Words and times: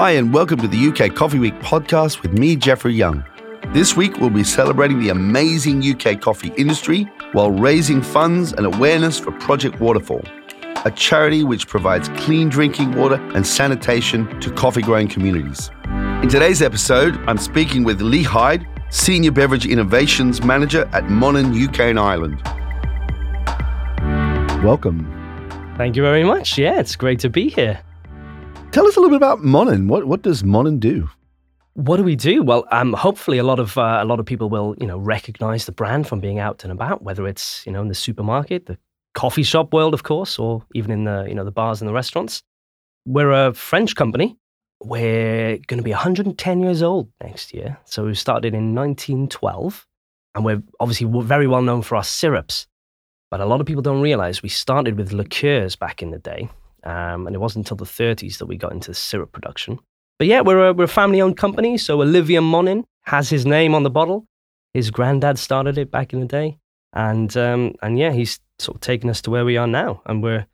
Hi, 0.00 0.12
and 0.12 0.32
welcome 0.32 0.58
to 0.60 0.66
the 0.66 0.88
UK 0.88 1.14
Coffee 1.14 1.38
Week 1.38 1.52
podcast 1.56 2.22
with 2.22 2.32
me, 2.32 2.56
Jeffrey 2.56 2.94
Young. 2.94 3.22
This 3.74 3.98
week, 3.98 4.16
we'll 4.16 4.30
be 4.30 4.44
celebrating 4.44 4.98
the 4.98 5.10
amazing 5.10 5.84
UK 5.84 6.18
coffee 6.18 6.54
industry 6.56 7.02
while 7.32 7.50
raising 7.50 8.00
funds 8.00 8.54
and 8.54 8.64
awareness 8.64 9.18
for 9.18 9.30
Project 9.32 9.78
Waterfall, 9.78 10.24
a 10.86 10.90
charity 10.90 11.44
which 11.44 11.66
provides 11.68 12.08
clean 12.16 12.48
drinking 12.48 12.96
water 12.96 13.16
and 13.34 13.46
sanitation 13.46 14.40
to 14.40 14.50
coffee 14.50 14.80
growing 14.80 15.06
communities. 15.06 15.70
In 16.22 16.30
today's 16.30 16.62
episode, 16.62 17.18
I'm 17.26 17.36
speaking 17.36 17.84
with 17.84 18.00
Lee 18.00 18.22
Hyde, 18.22 18.66
Senior 18.88 19.32
Beverage 19.32 19.66
Innovations 19.66 20.42
Manager 20.42 20.88
at 20.94 21.10
Monin 21.10 21.52
UK 21.52 21.80
and 21.80 22.00
Ireland. 22.00 22.40
Welcome. 24.64 25.04
Thank 25.76 25.94
you 25.94 26.02
very 26.02 26.24
much. 26.24 26.56
Yeah, 26.56 26.80
it's 26.80 26.96
great 26.96 27.18
to 27.18 27.28
be 27.28 27.50
here. 27.50 27.82
Tell 28.72 28.86
us 28.86 28.96
a 28.96 29.00
little 29.00 29.10
bit 29.10 29.16
about 29.16 29.42
Monin. 29.42 29.88
What 29.88 30.06
what 30.06 30.22
does 30.22 30.44
Monin 30.44 30.78
do? 30.78 31.10
What 31.74 31.96
do 31.96 32.04
we 32.04 32.14
do? 32.14 32.44
Well, 32.44 32.64
um, 32.70 32.92
hopefully 32.92 33.38
a 33.38 33.42
lot 33.42 33.58
of 33.58 33.76
uh, 33.76 33.98
a 34.00 34.04
lot 34.04 34.20
of 34.20 34.26
people 34.26 34.48
will 34.48 34.76
you 34.78 34.86
know 34.86 34.96
recognize 34.96 35.64
the 35.64 35.72
brand 35.72 36.06
from 36.06 36.20
being 36.20 36.38
out 36.38 36.62
and 36.62 36.72
about, 36.72 37.02
whether 37.02 37.26
it's 37.26 37.66
you 37.66 37.72
know 37.72 37.82
in 37.82 37.88
the 37.88 37.96
supermarket, 37.96 38.66
the 38.66 38.78
coffee 39.14 39.42
shop 39.42 39.72
world, 39.72 39.92
of 39.92 40.04
course, 40.04 40.38
or 40.38 40.62
even 40.72 40.92
in 40.92 41.02
the 41.02 41.24
you 41.26 41.34
know 41.34 41.44
the 41.44 41.50
bars 41.50 41.82
and 41.82 41.88
the 41.88 41.92
restaurants. 41.92 42.44
We're 43.06 43.32
a 43.32 43.52
French 43.52 43.96
company. 43.96 44.36
We're 44.80 45.58
going 45.66 45.78
to 45.78 45.82
be 45.82 45.90
110 45.90 46.60
years 46.60 46.80
old 46.80 47.10
next 47.20 47.52
year. 47.52 47.76
So 47.86 48.04
we 48.04 48.14
started 48.14 48.54
in 48.54 48.72
1912, 48.74 49.84
and 50.36 50.44
we're 50.44 50.62
obviously 50.78 51.10
very 51.22 51.48
well 51.48 51.62
known 51.62 51.82
for 51.82 51.96
our 51.96 52.04
syrups. 52.04 52.68
But 53.32 53.40
a 53.40 53.46
lot 53.46 53.60
of 53.60 53.66
people 53.66 53.82
don't 53.82 54.00
realize 54.00 54.44
we 54.44 54.48
started 54.48 54.96
with 54.96 55.12
liqueurs 55.12 55.74
back 55.74 56.02
in 56.02 56.12
the 56.12 56.18
day. 56.18 56.48
Um, 56.84 57.26
and 57.26 57.34
it 57.34 57.38
wasn't 57.38 57.66
until 57.66 57.76
the 57.76 57.90
30s 57.90 58.38
that 58.38 58.46
we 58.46 58.56
got 58.56 58.72
into 58.72 58.94
syrup 58.94 59.32
production. 59.32 59.78
But 60.18 60.26
yeah, 60.26 60.40
we're 60.40 60.68
a, 60.68 60.72
we're 60.72 60.84
a 60.84 60.88
family 60.88 61.20
owned 61.20 61.36
company. 61.36 61.78
So 61.78 62.02
Olivier 62.02 62.40
Monin 62.40 62.84
has 63.02 63.30
his 63.30 63.46
name 63.46 63.74
on 63.74 63.82
the 63.82 63.90
bottle. 63.90 64.26
His 64.74 64.90
granddad 64.90 65.38
started 65.38 65.78
it 65.78 65.90
back 65.90 66.12
in 66.12 66.20
the 66.20 66.26
day. 66.26 66.58
And, 66.92 67.34
um, 67.36 67.74
and 67.82 67.98
yeah, 67.98 68.12
he's 68.12 68.40
sort 68.58 68.76
of 68.76 68.80
taken 68.80 69.08
us 69.10 69.22
to 69.22 69.30
where 69.30 69.44
we 69.44 69.56
are 69.56 69.66
now. 69.66 70.02
And 70.06 70.22
we're, 70.22 70.46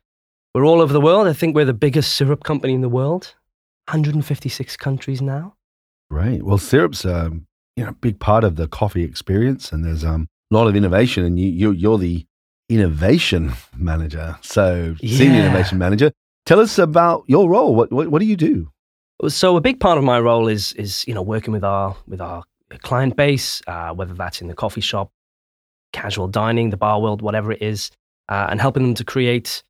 we're 0.53 0.65
all 0.65 0.81
over 0.81 0.93
the 0.93 1.01
world. 1.01 1.27
I 1.27 1.33
think 1.33 1.55
we're 1.55 1.65
the 1.65 1.73
biggest 1.73 2.13
syrup 2.13 2.43
company 2.43 2.73
in 2.73 2.81
the 2.81 2.89
world, 2.89 3.35
156 3.87 4.77
countries 4.77 5.21
now. 5.21 5.55
Right. 6.09 6.41
Well, 6.43 6.57
syrup's 6.57 7.05
a 7.05 7.31
you 7.75 7.85
know, 7.85 7.93
big 8.01 8.19
part 8.19 8.43
of 8.43 8.55
the 8.55 8.67
coffee 8.67 9.03
experience, 9.03 9.71
and 9.71 9.85
there's 9.85 10.03
um, 10.03 10.27
a 10.51 10.55
lot 10.55 10.67
of 10.67 10.75
innovation. 10.75 11.23
And 11.23 11.39
you, 11.39 11.47
you, 11.47 11.71
you're 11.71 11.97
the 11.97 12.25
innovation 12.69 13.53
manager. 13.75 14.37
So, 14.41 14.95
yeah. 14.99 15.17
senior 15.17 15.41
innovation 15.41 15.77
manager. 15.77 16.11
Tell 16.45 16.59
us 16.59 16.77
about 16.77 17.23
your 17.27 17.49
role. 17.49 17.75
What, 17.75 17.91
what, 17.91 18.09
what 18.09 18.19
do 18.19 18.25
you 18.25 18.37
do? 18.37 18.71
So, 19.27 19.57
a 19.57 19.61
big 19.61 19.79
part 19.79 19.97
of 19.97 20.03
my 20.03 20.19
role 20.19 20.47
is 20.47 20.73
is 20.73 21.03
you 21.07 21.13
know 21.13 21.23
working 21.23 21.51
with 21.51 21.63
our 21.63 21.95
with 22.07 22.21
our 22.21 22.43
client 22.83 23.15
base, 23.15 23.61
uh, 23.67 23.89
whether 23.93 24.13
that's 24.13 24.41
in 24.41 24.47
the 24.47 24.53
coffee 24.53 24.81
shop, 24.81 25.11
casual 25.91 26.27
dining, 26.27 26.69
the 26.69 26.77
bar 26.77 27.01
world, 27.01 27.21
whatever 27.21 27.51
it 27.51 27.61
is, 27.61 27.89
uh, 28.29 28.47
and 28.49 28.61
helping 28.61 28.83
them 28.83 28.93
to 28.93 29.03
create 29.03 29.63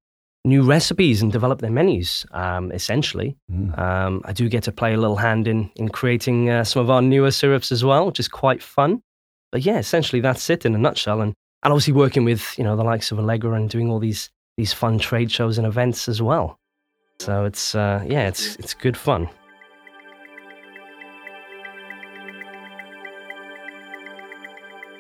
new 0.44 0.64
recipes 0.64 1.22
and 1.22 1.32
develop 1.32 1.60
their 1.62 1.72
menus. 1.72 2.26
Um, 2.32 2.72
essentially, 2.72 3.38
mm. 3.52 3.78
um, 3.78 4.22
I 4.26 4.34
do 4.34 4.50
get 4.50 4.64
to 4.64 4.72
play 4.72 4.94
a 4.94 4.98
little 4.98 5.16
hand 5.16 5.48
in 5.48 5.72
in 5.78 5.90
creating 5.90 6.50
uh, 6.50 6.64
some 6.64 6.82
of 6.82 6.90
our 6.90 7.02
newer 7.02 7.32
syrups 7.32 7.72
as 7.72 7.86
well, 7.86 8.06
which 8.06 8.20
is 8.20 8.28
quite 8.28 8.62
fun. 8.62 9.02
But 9.52 9.62
yeah, 9.62 9.78
essentially 9.78 10.22
that's 10.22 10.50
it 10.50 10.66
in 10.66 10.76
a 10.76 10.78
nutshell. 10.78 11.22
And 11.22 11.34
and 11.64 11.74
obviously 11.74 11.94
working 11.94 12.24
with 12.24 12.58
you 12.58 12.64
know 12.64 12.76
the 12.76 12.84
likes 12.84 13.12
of 13.12 13.20
Allegra 13.20 13.54
and 13.54 13.70
doing 13.70 13.90
all 13.90 14.00
these 14.00 14.30
these 14.58 14.74
fun 14.74 14.98
trade 15.00 15.32
shows 15.32 15.58
and 15.58 15.68
events 15.68 16.08
as 16.08 16.22
well. 16.22 16.60
So 17.20 17.46
it's 17.46 17.76
uh, 17.76 18.04
yeah, 18.08 18.28
it's 18.28 18.56
it's 18.58 18.74
good 18.74 18.98
fun. 18.98 19.30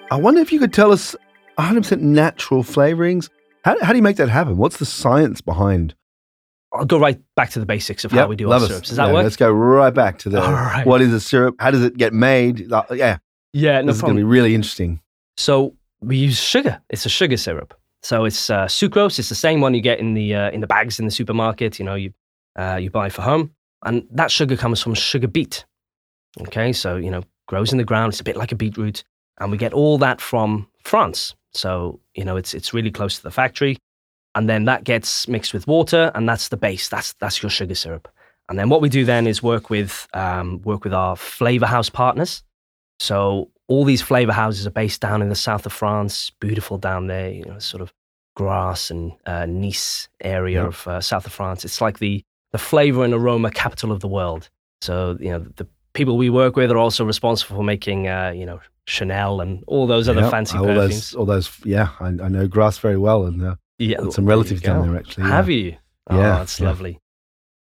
I 0.09 0.15
wonder 0.15 0.39
if 0.39 0.53
you 0.53 0.59
could 0.59 0.73
tell 0.73 0.93
us 0.93 1.17
100% 1.57 1.99
natural 1.99 2.63
flavorings. 2.63 3.29
How, 3.65 3.77
how 3.83 3.91
do 3.91 3.97
you 3.97 4.03
make 4.03 4.15
that 4.17 4.29
happen? 4.29 4.55
What's 4.55 4.77
the 4.77 4.85
science 4.85 5.41
behind? 5.41 5.95
I'll 6.73 6.85
go 6.85 6.97
right 6.97 7.19
back 7.35 7.49
to 7.51 7.59
the 7.59 7.65
basics 7.65 8.05
of 8.05 8.13
yep, 8.13 8.21
how 8.21 8.27
we 8.27 8.37
do 8.37 8.51
our 8.51 8.59
syrups. 8.61 8.87
Does 8.87 8.97
that 8.97 9.07
yeah, 9.07 9.13
work? 9.13 9.23
Let's 9.23 9.35
go 9.35 9.51
right 9.51 9.93
back 9.93 10.19
to 10.19 10.29
the 10.29 10.41
right. 10.41 10.85
what 10.85 11.01
is 11.01 11.11
a 11.11 11.19
syrup? 11.19 11.55
How 11.59 11.71
does 11.71 11.83
it 11.83 11.97
get 11.97 12.13
made? 12.13 12.71
Uh, 12.71 12.83
yeah, 12.91 13.17
yeah, 13.51 13.81
no 13.81 13.87
this 13.87 13.97
problem. 13.97 13.97
is 13.97 14.01
going 14.01 14.15
to 14.15 14.19
be 14.19 14.23
really 14.23 14.55
interesting. 14.55 15.01
So 15.37 15.75
we 16.01 16.17
use 16.17 16.39
sugar. 16.39 16.81
It's 16.89 17.05
a 17.05 17.09
sugar 17.09 17.37
syrup. 17.37 17.73
So 18.03 18.25
it's 18.25 18.49
uh, 18.49 18.65
sucrose. 18.65 19.19
It's 19.19 19.29
the 19.29 19.35
same 19.35 19.61
one 19.61 19.73
you 19.73 19.81
get 19.81 19.99
in 19.99 20.13
the 20.13 20.35
uh, 20.35 20.51
in 20.51 20.61
the 20.61 20.67
bags 20.67 20.99
in 20.99 21.05
the 21.05 21.11
supermarket. 21.11 21.79
You 21.79 21.85
know, 21.85 21.95
you 21.95 22.13
uh, 22.57 22.75
you 22.75 22.89
buy 22.89 23.09
for 23.09 23.21
home, 23.21 23.51
and 23.83 24.07
that 24.11 24.31
sugar 24.31 24.55
comes 24.55 24.81
from 24.81 24.93
sugar 24.93 25.27
beet. 25.27 25.65
Okay, 26.41 26.71
so 26.73 26.95
you 26.97 27.09
know, 27.09 27.23
grows 27.47 27.71
in 27.71 27.77
the 27.77 27.83
ground. 27.83 28.13
It's 28.13 28.19
a 28.19 28.23
bit 28.23 28.37
like 28.37 28.51
a 28.51 28.55
beetroot, 28.55 29.03
and 29.39 29.51
we 29.51 29.57
get 29.57 29.73
all 29.73 29.97
that 29.97 30.21
from 30.21 30.67
France. 30.83 31.35
So 31.53 31.99
you 32.13 32.23
know, 32.23 32.37
it's 32.37 32.53
it's 32.53 32.73
really 32.73 32.91
close 32.91 33.17
to 33.17 33.23
the 33.23 33.31
factory, 33.31 33.77
and 34.35 34.47
then 34.47 34.65
that 34.65 34.83
gets 34.83 35.27
mixed 35.27 35.53
with 35.53 35.67
water, 35.67 36.11
and 36.13 36.29
that's 36.29 36.49
the 36.49 36.57
base. 36.57 36.89
That's 36.89 37.13
that's 37.13 37.41
your 37.41 37.49
sugar 37.49 37.75
syrup. 37.75 38.07
And 38.49 38.57
then 38.57 38.69
what 38.69 38.81
we 38.81 38.89
do 38.89 39.03
then 39.03 39.27
is 39.27 39.43
work 39.43 39.69
with 39.69 40.07
um, 40.13 40.61
work 40.61 40.83
with 40.83 40.93
our 40.93 41.15
flavor 41.15 41.65
house 41.65 41.89
partners. 41.89 42.43
So 42.99 43.49
all 43.67 43.83
these 43.83 44.01
flavor 44.01 44.31
houses 44.31 44.65
are 44.65 44.71
based 44.71 45.01
down 45.01 45.21
in 45.21 45.29
the 45.29 45.35
south 45.35 45.65
of 45.65 45.73
France, 45.73 46.31
beautiful 46.39 46.77
down 46.77 47.07
there, 47.07 47.29
you 47.29 47.45
know, 47.45 47.59
sort 47.59 47.81
of 47.81 47.93
Grasse 48.35 48.91
and 48.91 49.11
uh, 49.25 49.45
Nice 49.45 50.07
area 50.21 50.59
yep. 50.61 50.67
of 50.67 50.87
uh, 50.87 51.01
south 51.01 51.25
of 51.25 51.33
France. 51.33 51.65
It's 51.65 51.81
like 51.81 51.99
the, 51.99 52.23
the 52.51 52.57
flavor 52.57 53.03
and 53.03 53.13
aroma 53.13 53.51
capital 53.51 53.91
of 53.91 53.99
the 53.99 54.07
world. 54.07 54.49
So, 54.81 55.17
you 55.19 55.29
know, 55.29 55.39
the 55.39 55.67
people 55.93 56.17
we 56.17 56.29
work 56.29 56.55
with 56.55 56.71
are 56.71 56.77
also 56.77 57.03
responsible 57.03 57.57
for 57.57 57.63
making, 57.63 58.07
uh, 58.07 58.33
you 58.35 58.45
know, 58.45 58.59
Chanel 58.87 59.41
and 59.41 59.63
all 59.67 59.85
those 59.85 60.07
other 60.07 60.29
fancy 60.29 60.57
all 60.57 60.65
perfumes. 60.65 61.11
Those, 61.11 61.15
all 61.15 61.25
those, 61.25 61.51
yeah, 61.65 61.89
I, 61.99 62.07
I 62.07 62.29
know 62.29 62.47
Grasse 62.47 62.77
very 62.77 62.97
well 62.97 63.25
and 63.25 63.43
uh, 63.43 63.55
yeah, 63.79 63.97
some 64.09 64.25
relatives 64.25 64.61
down 64.61 64.87
there 64.87 64.97
actually. 64.97 65.27
Have 65.27 65.49
you? 65.49 65.75
Oh, 66.09 66.17
yeah, 66.17 66.37
that's 66.37 66.59
yeah. 66.59 66.67
lovely. 66.67 66.99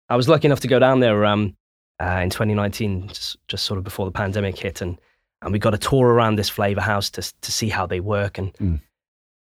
I 0.09 0.17
was 0.17 0.29
lucky 0.29 0.47
enough 0.47 0.61
to 0.61 0.69
go 0.69 0.79
down 0.79 1.01
there 1.01 1.25
um, 1.27 1.57
uh, 2.01 2.21
in 2.23 2.31
2019, 2.31 3.09
just, 3.09 3.37
just 3.49 3.65
sort 3.65 3.79
of 3.79 3.85
before 3.85 4.07
the 4.07 4.13
pandemic 4.13 4.59
hit, 4.59 4.81
and 4.81 4.99
and 5.43 5.53
we 5.53 5.59
got 5.59 5.75
a 5.75 5.79
tour 5.79 6.09
around 6.09 6.37
this 6.37 6.49
flavor 6.49 6.81
house 6.81 7.11
to 7.11 7.23
to 7.41 7.53
see 7.53 7.69
how 7.69 7.87
they 7.87 8.01
work, 8.01 8.39
and 8.39 8.53
mm. 8.55 8.81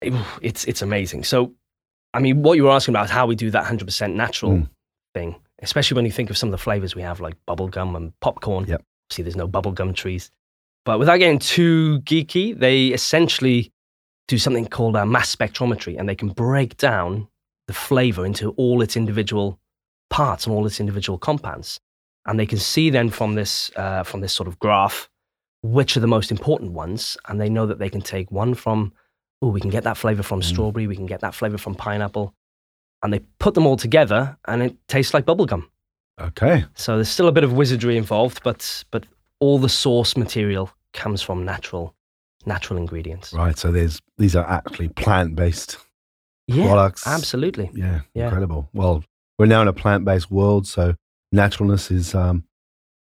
it, 0.01 0.15
it's 0.41 0.65
it's 0.65 0.83
amazing. 0.83 1.25
So, 1.25 1.53
I 2.15 2.21
mean, 2.21 2.43
what 2.43 2.56
you 2.56 2.65
were 2.65 2.71
asking 2.71 2.95
about 2.95 3.06
is 3.06 3.11
how 3.11 3.27
we 3.27 3.34
do 3.34 3.51
that 3.51 3.65
hundred 3.65 3.87
percent 3.87 4.15
natural 4.15 4.53
mm. 4.53 4.69
thing, 5.15 5.37
especially 5.62 5.97
when 5.97 6.05
you 6.05 6.12
think 6.12 6.31
of 6.31 6.39
some 6.39 6.49
of 6.49 6.53
the 6.53 6.59
flavors 6.59 6.95
we 6.95 7.03
have, 7.03 7.21
like 7.21 7.34
bubblegum 7.49 7.97
and 7.97 8.12
popcorn. 8.21 8.67
Yep. 8.67 8.84
See, 9.11 9.23
there's 9.23 9.37
no 9.37 9.49
bubblegum 9.49 9.95
trees, 9.95 10.31
but 10.84 10.99
without 10.99 11.17
getting 11.17 11.41
too 11.41 12.00
geeky, 12.05 12.56
they 12.56 12.87
essentially 12.89 13.73
do 14.29 14.39
something 14.39 14.67
called 14.67 14.95
a 14.95 15.05
mass 15.05 15.34
spectrometry, 15.34 15.99
and 15.99 16.09
they 16.09 16.15
can 16.15 16.29
break 16.29 16.77
down 16.77 17.27
the 17.67 17.73
flavor 17.73 18.25
into 18.25 18.50
all 18.50 18.81
its 18.81 18.97
individual 18.97 19.59
parts 20.09 20.47
and 20.47 20.55
all 20.55 20.67
its 20.67 20.79
individual 20.79 21.19
compounds, 21.19 21.81
and 22.27 22.39
they 22.39 22.47
can 22.47 22.59
see 22.59 22.91
then 22.91 23.11
from 23.11 23.34
this 23.34 23.73
uh, 23.75 24.05
from 24.05 24.21
this 24.21 24.33
sort 24.33 24.47
of 24.47 24.56
graph 24.61 25.09
which 25.62 25.97
are 25.97 26.00
the 26.00 26.06
most 26.06 26.31
important 26.31 26.72
ones, 26.72 27.16
and 27.28 27.41
they 27.41 27.48
know 27.48 27.66
that 27.66 27.78
they 27.78 27.91
can 27.91 28.00
take 28.00 28.31
one 28.31 28.54
from, 28.54 28.93
oh, 29.43 29.48
we 29.48 29.60
can 29.60 29.71
get 29.71 29.84
that 29.84 29.97
flavor 29.97 30.22
from 30.22 30.41
mm. 30.41 30.44
strawberry, 30.44 30.87
we 30.87 30.97
can 30.97 31.06
get 31.06 31.21
that 31.21 31.34
flavor 31.34 31.59
from 31.59 31.75
pineapple, 31.75 32.34
and 33.03 33.12
they 33.12 33.21
put 33.38 33.54
them 33.54 33.66
all 33.66 33.76
together, 33.76 34.37
and 34.47 34.62
it 34.62 34.76
tastes 34.88 35.14
like 35.14 35.26
bubblegum. 35.26 35.67
Okay. 36.20 36.64
So 36.75 36.96
there's 36.96 37.08
still 37.08 37.29
a 37.29 37.32
bit 37.32 37.44
of 37.44 37.52
wizardry 37.52 37.96
involved, 37.96 38.43
but 38.43 38.85
but 38.90 39.06
all 39.38 39.58
the 39.58 39.69
source 39.69 40.17
material 40.17 40.70
comes 40.93 41.23
from 41.23 41.44
natural 41.44 41.94
natural 42.46 42.79
ingredients. 42.79 43.32
Right. 43.32 43.56
So 43.58 43.73
there's 43.73 44.00
these 44.19 44.37
are 44.37 44.49
actually 44.49 44.88
plant 44.88 45.35
based 45.35 45.79
yeah, 46.46 46.67
products. 46.67 47.06
Absolutely. 47.06 47.70
Yeah, 47.75 48.00
yeah. 48.14 48.25
Incredible. 48.25 48.69
Well, 48.73 49.05
we're 49.38 49.46
now 49.46 49.62
in 49.62 49.69
a 49.69 49.73
plant 49.73 50.05
based 50.05 50.31
world, 50.31 50.67
so 50.67 50.94
naturalness 51.32 51.90
is 51.90 52.14
um, 52.14 52.44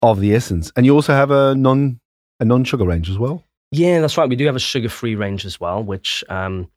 of 0.02 0.20
the 0.20 0.36
essence. 0.36 0.72
And 0.76 0.86
you 0.86 0.94
also 0.94 1.14
have 1.14 1.32
a 1.32 1.56
non 1.56 2.00
a 2.40 2.46
non-sugar 2.46 2.86
range 2.86 3.10
as 3.10 3.18
well? 3.18 3.44
Yeah, 3.72 4.00
that's 4.00 4.18
right. 4.18 4.30
We 4.30 4.36
do 4.36 4.46
have 4.46 4.56
a 4.56 4.60
sugar-free 4.60 5.16
range 5.16 5.46
as 5.46 5.60
well, 5.60 5.84
which 5.84 6.24
um, 6.30 6.70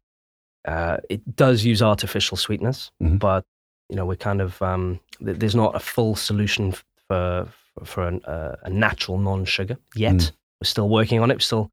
uh, 0.66 0.98
it 1.08 1.36
does 1.36 1.64
use 1.64 1.82
artificial 1.82 2.36
sweeteners, 2.36 2.90
mm-hmm. 3.02 3.16
but 3.16 3.44
you 3.88 3.96
know 3.96 4.04
we're 4.04 4.16
kind 4.16 4.40
of 4.40 4.60
um, 4.62 5.00
there's 5.20 5.54
not 5.54 5.76
a 5.76 5.80
full 5.80 6.16
solution 6.16 6.74
for 7.08 7.48
for 7.84 8.08
an, 8.08 8.24
uh, 8.24 8.56
a 8.62 8.70
natural 8.70 9.18
non-sugar 9.18 9.76
yet. 9.94 10.14
Mm. 10.14 10.32
We're 10.60 10.66
still 10.66 10.88
working 10.88 11.20
on 11.20 11.30
it. 11.30 11.34
We're 11.34 11.40
still 11.40 11.70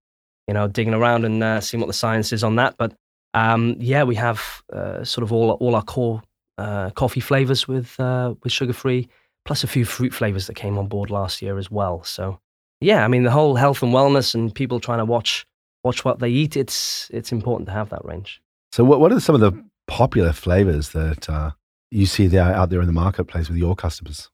you 0.47 0.53
know 0.53 0.67
digging 0.67 0.93
around 0.93 1.25
and 1.25 1.43
uh, 1.43 1.61
seeing 1.61 1.81
what 1.81 1.87
the 1.87 1.93
science 1.93 2.31
is 2.31 2.43
on 2.43 2.55
that. 2.57 2.75
But 2.77 2.93
um, 3.33 3.75
yeah, 3.79 4.03
we 4.03 4.15
have 4.15 4.61
uh, 4.71 5.03
sort 5.03 5.23
of 5.23 5.33
all 5.33 5.51
all 5.51 5.75
our 5.75 5.83
core 5.83 6.21
uh, 6.57 6.91
coffee 6.91 7.19
flavors 7.21 7.67
with 7.67 7.99
uh, 7.99 8.35
with 8.43 8.51
sugar-free, 8.51 9.09
plus 9.45 9.63
a 9.63 9.67
few 9.67 9.83
fruit 9.83 10.13
flavors 10.13 10.47
that 10.47 10.55
came 10.55 10.77
on 10.77 10.87
board 10.87 11.09
last 11.09 11.41
year 11.41 11.57
as 11.57 11.71
well. 11.71 12.03
So 12.03 12.39
yeah, 12.81 13.03
I 13.03 13.07
mean 13.07 13.23
the 13.23 13.31
whole 13.31 13.55
health 13.55 13.81
and 13.83 13.93
wellness 13.93 14.35
and 14.35 14.53
people 14.53 14.79
trying 14.79 14.99
to 14.99 15.05
watch 15.05 15.45
watch 15.83 16.03
what 16.05 16.19
they 16.19 16.29
eat. 16.29 16.57
It's 16.57 17.09
it's 17.13 17.31
important 17.31 17.67
to 17.67 17.73
have 17.73 17.89
that 17.89 18.03
range. 18.05 18.41
So, 18.71 18.83
what 18.83 18.99
what 18.99 19.11
are 19.11 19.19
some 19.19 19.35
of 19.35 19.41
the 19.41 19.51
popular 19.87 20.33
flavors 20.33 20.89
that 20.89 21.29
uh, 21.29 21.51
you 21.91 22.05
see 22.05 22.27
there 22.27 22.43
out 22.43 22.69
there 22.69 22.81
in 22.81 22.87
the 22.87 22.93
marketplace 22.93 23.47
with 23.49 23.57
your 23.57 23.75
customers? 23.75 24.29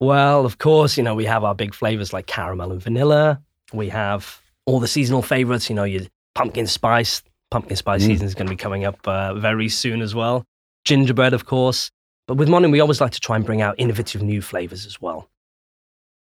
Well, 0.00 0.44
of 0.44 0.58
course, 0.58 0.96
you 0.96 1.02
know, 1.02 1.14
we 1.14 1.24
have 1.26 1.44
our 1.44 1.54
big 1.54 1.74
flavors 1.74 2.12
like 2.12 2.26
caramel 2.26 2.72
and 2.72 2.82
vanilla. 2.82 3.40
We 3.72 3.88
have 3.90 4.40
all 4.66 4.80
the 4.80 4.88
seasonal 4.88 5.22
favorites, 5.22 5.68
you 5.68 5.76
know, 5.76 5.84
your 5.84 6.02
pumpkin 6.34 6.66
spice. 6.66 7.22
Pumpkin 7.50 7.76
spice 7.76 8.02
Mm. 8.02 8.06
season 8.06 8.26
is 8.26 8.34
going 8.34 8.46
to 8.46 8.50
be 8.50 8.56
coming 8.56 8.84
up 8.84 9.06
uh, 9.06 9.34
very 9.34 9.68
soon 9.68 10.02
as 10.02 10.14
well. 10.14 10.44
Gingerbread, 10.84 11.32
of 11.32 11.46
course. 11.46 11.90
But 12.26 12.36
with 12.36 12.48
Monin, 12.48 12.70
we 12.72 12.80
always 12.80 13.00
like 13.00 13.12
to 13.12 13.20
try 13.20 13.36
and 13.36 13.44
bring 13.44 13.62
out 13.62 13.74
innovative 13.78 14.22
new 14.22 14.42
flavors 14.42 14.86
as 14.86 15.00
well. 15.00 15.28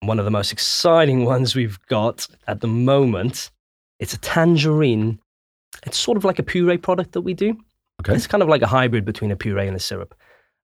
One 0.02 0.18
of 0.20 0.26
the 0.26 0.32
most 0.32 0.52
exciting 0.52 1.26
ones 1.26 1.56
we've 1.56 1.80
got 1.88 2.26
at 2.48 2.62
the 2.62 2.68
moment, 2.68 3.52
it's 4.00 4.14
a 4.14 4.18
tangerine. 4.20 5.20
It's 5.86 5.98
sort 5.98 6.18
of 6.18 6.24
like 6.24 6.40
a 6.40 6.44
puree 6.44 6.78
product 6.78 7.12
that 7.14 7.22
we 7.22 7.34
do. 7.34 7.58
Okay. 8.02 8.16
It's 8.16 8.28
kind 8.28 8.42
of 8.42 8.48
like 8.50 8.62
a 8.62 8.68
hybrid 8.68 9.04
between 9.04 9.30
a 9.32 9.36
puree 9.36 9.68
and 9.68 9.76
a 9.76 9.80
syrup, 9.80 10.16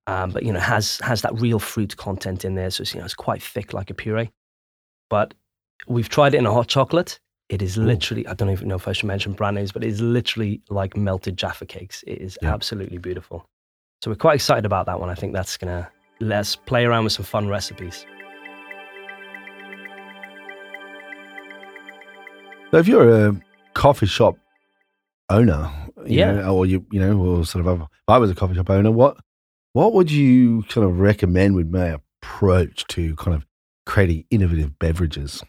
um, 0.06 0.30
but 0.30 0.42
you 0.42 0.52
know 0.52 0.60
has 0.60 0.98
has 1.00 1.20
that 1.22 1.38
real 1.38 1.58
fruit 1.58 1.96
content 1.98 2.44
in 2.46 2.54
there. 2.54 2.70
So 2.70 2.80
it's, 2.82 2.94
you 2.94 3.00
know 3.00 3.04
it's 3.04 3.14
quite 3.14 3.42
thick 3.42 3.74
like 3.74 3.90
a 3.90 3.94
puree. 3.94 4.30
But 5.10 5.34
we've 5.86 6.08
tried 6.08 6.34
it 6.34 6.38
in 6.38 6.46
a 6.46 6.52
hot 6.52 6.68
chocolate. 6.68 7.20
It 7.50 7.60
is 7.60 7.76
literally 7.76 8.26
I 8.26 8.32
don't 8.34 8.50
even 8.50 8.68
know 8.68 8.74
if 8.76 8.88
I 8.88 8.92
should 8.92 9.06
mention 9.06 9.32
brand 9.34 9.56
names, 9.56 9.70
but 9.70 9.84
it 9.84 9.88
is 9.88 10.00
literally 10.00 10.62
like 10.70 10.96
melted 10.96 11.36
Jaffa 11.36 11.66
cakes. 11.66 12.02
It 12.06 12.22
is 12.22 12.38
Yeah. 12.42 12.54
absolutely 12.54 12.98
beautiful. 12.98 13.46
So 14.02 14.10
we're 14.10 14.16
quite 14.16 14.34
excited 14.36 14.64
about 14.64 14.86
that 14.86 14.98
one. 14.98 15.10
I 15.10 15.14
think 15.14 15.34
that's 15.34 15.58
gonna 15.58 15.90
let 16.20 16.38
us 16.40 16.56
play 16.56 16.86
around 16.86 17.04
with 17.04 17.12
some 17.12 17.24
fun 17.26 17.48
recipes. 17.48 18.06
So 22.70 22.78
if 22.78 22.88
you're 22.88 23.26
a 23.28 23.40
coffee 23.74 24.06
shop 24.06 24.36
owner, 25.30 25.70
you 26.04 26.18
Yeah. 26.18 26.32
know, 26.32 26.54
or 26.56 26.66
you 26.66 26.84
you 26.90 27.00
know, 27.00 27.18
or 27.18 27.44
sort 27.44 27.66
of, 27.66 27.80
if 27.82 27.88
I 28.08 28.18
was 28.18 28.30
a 28.30 28.34
coffee 28.34 28.54
shop 28.54 28.70
owner, 28.70 28.90
what 28.90 29.16
what 29.72 29.92
would 29.92 30.10
you 30.10 30.62
kind 30.68 30.86
of 30.86 30.98
recommend 31.00 31.54
with 31.54 31.68
my 31.68 31.98
approach 32.22 32.84
to 32.88 33.14
kind 33.16 33.34
of 33.36 33.46
creating 33.84 34.24
innovative 34.30 34.78
beverages? 34.78 35.42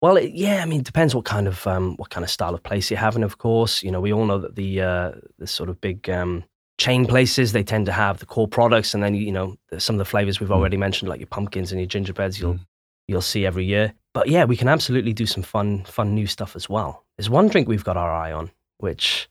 Well, 0.00 0.16
it, 0.16 0.32
yeah, 0.32 0.62
I 0.62 0.66
mean, 0.66 0.80
it 0.80 0.86
depends 0.86 1.14
what 1.14 1.24
kind 1.24 1.48
of 1.48 1.66
um, 1.66 1.96
what 1.96 2.10
kind 2.10 2.22
of 2.24 2.30
style 2.30 2.54
of 2.54 2.62
place 2.62 2.90
you're 2.90 3.00
having. 3.00 3.22
Of 3.24 3.38
course, 3.38 3.82
you 3.82 3.90
know, 3.90 4.00
we 4.00 4.12
all 4.12 4.26
know 4.26 4.38
that 4.38 4.54
the 4.54 4.80
uh, 4.82 5.12
the 5.38 5.46
sort 5.46 5.68
of 5.70 5.80
big 5.80 6.08
um, 6.10 6.44
chain 6.78 7.06
places 7.06 7.52
they 7.52 7.64
tend 7.64 7.86
to 7.86 7.92
have 7.92 8.18
the 8.18 8.26
core 8.26 8.46
products, 8.48 8.94
and 8.94 9.02
then 9.02 9.14
you 9.14 9.32
know 9.32 9.56
some 9.78 9.94
of 9.96 9.98
the 9.98 10.04
flavors 10.04 10.40
we've 10.40 10.50
Mm. 10.50 10.56
already 10.56 10.76
mentioned, 10.76 11.08
like 11.08 11.20
your 11.20 11.26
pumpkins 11.26 11.72
and 11.72 11.80
your 11.80 11.88
gingerbreads, 11.88 12.38
you'll 12.40 12.54
Mm. 12.54 12.66
you'll 13.08 13.22
see 13.22 13.44
every 13.46 13.64
year. 13.64 13.92
But 14.18 14.28
yeah, 14.28 14.44
we 14.46 14.56
can 14.56 14.66
absolutely 14.68 15.12
do 15.12 15.26
some 15.26 15.44
fun 15.44 15.84
fun 15.84 16.12
new 16.14 16.26
stuff 16.26 16.56
as 16.56 16.68
well. 16.68 17.04
There's 17.16 17.30
one 17.30 17.46
drink 17.48 17.68
we've 17.68 17.84
got 17.84 17.96
our 17.96 18.10
eye 18.12 18.32
on, 18.32 18.50
which 18.78 19.28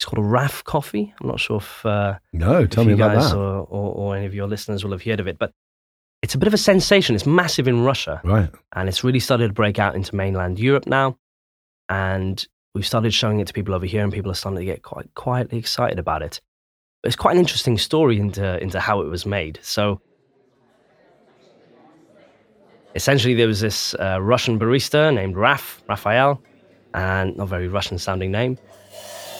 is 0.00 0.06
called 0.06 0.24
a 0.24 0.26
RAF 0.26 0.64
coffee. 0.64 1.12
I'm 1.20 1.28
not 1.28 1.38
sure 1.38 1.58
if 1.58 1.84
uh, 1.84 2.18
No, 2.32 2.64
tell 2.66 2.82
if 2.82 2.86
me 2.88 2.94
you 2.94 3.02
about 3.04 3.14
guys 3.16 3.30
that. 3.32 3.36
Or, 3.36 3.58
or, 3.68 3.94
or 3.94 4.16
any 4.16 4.24
of 4.24 4.34
your 4.34 4.46
listeners 4.46 4.84
will 4.84 4.92
have 4.92 5.02
heard 5.02 5.20
of 5.20 5.26
it, 5.28 5.38
but 5.38 5.52
it's 6.22 6.34
a 6.34 6.38
bit 6.38 6.46
of 6.46 6.54
a 6.54 6.58
sensation. 6.58 7.14
It's 7.14 7.26
massive 7.26 7.68
in 7.68 7.82
Russia 7.84 8.22
Right. 8.24 8.50
and 8.74 8.88
it's 8.88 9.04
really 9.04 9.20
started 9.20 9.48
to 9.48 9.52
break 9.52 9.78
out 9.78 9.94
into 9.94 10.16
mainland 10.16 10.58
Europe 10.58 10.86
now. 10.86 11.18
And 11.90 12.42
we've 12.74 12.86
started 12.86 13.12
showing 13.12 13.40
it 13.40 13.48
to 13.48 13.52
people 13.52 13.74
over 13.74 13.84
here, 13.86 14.02
and 14.02 14.12
people 14.12 14.30
are 14.30 14.34
starting 14.34 14.60
to 14.60 14.64
get 14.64 14.82
quite 14.82 15.12
quietly 15.14 15.58
excited 15.58 15.98
about 15.98 16.22
it. 16.22 16.40
But 17.02 17.08
it's 17.08 17.16
quite 17.16 17.32
an 17.34 17.40
interesting 17.40 17.76
story 17.76 18.18
into 18.18 18.58
into 18.62 18.80
how 18.80 19.02
it 19.02 19.08
was 19.08 19.26
made. 19.26 19.58
So 19.62 20.00
essentially, 22.94 23.34
there 23.34 23.46
was 23.46 23.60
this 23.60 23.94
uh, 23.94 24.18
Russian 24.20 24.58
barista 24.58 25.12
named 25.14 25.36
Raf 25.36 25.82
Raphael, 25.88 26.40
and 26.94 27.36
not 27.36 27.48
very 27.48 27.68
Russian 27.68 27.98
sounding 27.98 28.30
name, 28.30 28.58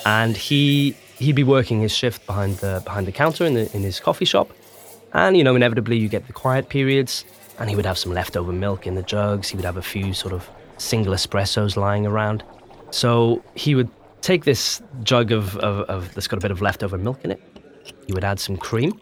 and 0.07 0.37
he 0.37 0.97
he'd 1.19 1.37
be 1.37 1.45
working 1.45 1.81
his 1.81 1.95
shift 1.95 2.27
behind 2.27 2.57
the 2.59 2.83
behind 2.85 3.07
the 3.07 3.13
counter 3.13 3.45
in 3.45 3.55
the, 3.55 3.75
in 3.75 3.83
his 3.83 4.01
coffee 4.01 4.25
shop, 4.25 4.51
and 5.13 5.37
you 5.37 5.45
know 5.45 5.55
inevitably 5.55 5.97
you 5.97 6.09
get 6.09 6.27
the 6.27 6.33
quiet 6.33 6.69
periods, 6.69 7.25
and 7.59 7.71
he 7.71 7.77
would 7.77 7.87
have 7.87 7.99
some 7.99 8.13
leftover 8.13 8.53
milk 8.53 8.87
in 8.87 8.95
the 8.95 9.03
jugs. 9.03 9.49
He 9.49 9.57
would 9.57 9.65
have 9.65 9.77
a 9.77 9.83
few 9.83 10.15
sort 10.15 10.33
of 10.33 10.49
single 10.79 11.15
espressos 11.15 11.77
lying 11.77 12.07
around, 12.07 12.43
so 12.91 13.43
he 13.55 13.75
would 13.75 13.89
take 14.21 14.45
this 14.45 14.81
jug 15.03 15.33
of, 15.33 15.57
of, 15.59 15.81
of 15.89 16.15
that's 16.15 16.29
got 16.29 16.39
a 16.39 16.41
bit 16.41 16.53
of 16.53 16.63
leftover 16.63 16.97
milk 16.97 17.25
in 17.25 17.33
it. 17.33 17.41
You 18.07 18.15
would 18.15 18.25
add 18.25 18.39
some 18.39 18.57
cream, 18.57 19.01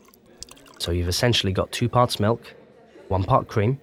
so 0.79 0.91
you've 0.91 1.09
essentially 1.09 1.53
got 1.53 1.71
two 1.73 1.89
parts 1.89 2.19
milk, 2.19 2.55
one 3.09 3.25
part 3.25 3.49
cream. 3.49 3.79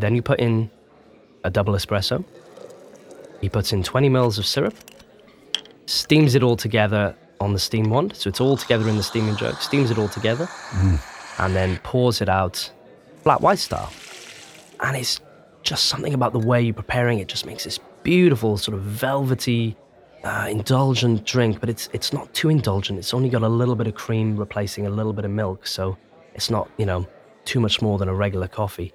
Then 0.00 0.14
you 0.14 0.22
put 0.22 0.40
in 0.40 0.70
a 1.44 1.50
double 1.50 1.74
espresso. 1.74 2.24
He 3.40 3.48
puts 3.48 3.72
in 3.72 3.82
20 3.82 4.08
mils 4.08 4.38
of 4.38 4.46
syrup, 4.46 4.74
steams 5.86 6.34
it 6.34 6.42
all 6.42 6.56
together 6.56 7.16
on 7.40 7.52
the 7.52 7.58
steam 7.58 7.90
wand. 7.90 8.14
So 8.16 8.28
it's 8.28 8.40
all 8.40 8.56
together 8.56 8.88
in 8.88 8.96
the 8.96 9.02
steaming 9.02 9.36
jug, 9.36 9.56
steams 9.56 9.90
it 9.90 9.98
all 9.98 10.08
together, 10.08 10.48
and 11.38 11.54
then 11.56 11.78
pours 11.82 12.20
it 12.20 12.28
out 12.28 12.70
flat 13.22 13.40
white 13.40 13.58
style. 13.58 13.92
And 14.80 14.96
it's 14.96 15.20
just 15.62 15.86
something 15.86 16.14
about 16.14 16.32
the 16.32 16.38
way 16.38 16.62
you're 16.62 16.74
preparing 16.74 17.18
it 17.18 17.28
just 17.28 17.46
makes 17.46 17.64
this 17.64 17.78
beautiful, 18.02 18.56
sort 18.56 18.76
of 18.76 18.82
velvety, 18.82 19.76
uh, 20.24 20.48
indulgent 20.50 21.24
drink. 21.24 21.60
But 21.60 21.68
it's 21.68 21.88
it's 21.92 22.12
not 22.12 22.32
too 22.34 22.48
indulgent. 22.48 22.98
It's 22.98 23.14
only 23.14 23.28
got 23.28 23.42
a 23.42 23.48
little 23.48 23.74
bit 23.74 23.86
of 23.86 23.94
cream 23.94 24.36
replacing 24.36 24.86
a 24.86 24.90
little 24.90 25.12
bit 25.12 25.24
of 25.24 25.30
milk, 25.30 25.66
so 25.66 25.96
it's 26.34 26.50
not 26.50 26.70
you 26.78 26.86
know 26.86 27.06
too 27.44 27.60
much 27.60 27.82
more 27.82 27.98
than 27.98 28.08
a 28.08 28.14
regular 28.14 28.48
coffee. 28.48 28.92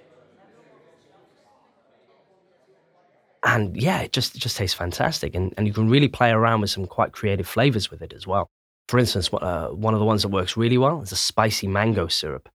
And 3.45 3.79
yeah, 3.79 4.01
it 4.01 4.11
just 4.11 4.35
it 4.35 4.39
just 4.39 4.57
tastes 4.57 4.75
fantastic, 4.75 5.35
and 5.35 5.53
and 5.55 5.67
you 5.67 5.73
can 5.73 5.87
really 5.89 6.07
play 6.07 6.31
around 6.31 6.61
with 6.61 6.71
some 6.71 6.87
quite 6.87 7.13
creative 7.13 7.47
flavors 7.47 7.91
with 7.91 8.01
it 8.01 8.11
as 8.11 8.27
well. 8.27 8.49
For 8.89 8.99
instance, 8.99 9.29
uh, 9.31 9.67
one 9.69 9.93
of 9.93 9.99
the 9.99 10.05
ones 10.05 10.23
that 10.23 10.29
works 10.29 10.57
really 10.57 10.77
well 10.77 11.01
is 11.01 11.11
a 11.11 11.15
spicy 11.15 11.67
mango 11.67 12.07
syrup. 12.07 12.49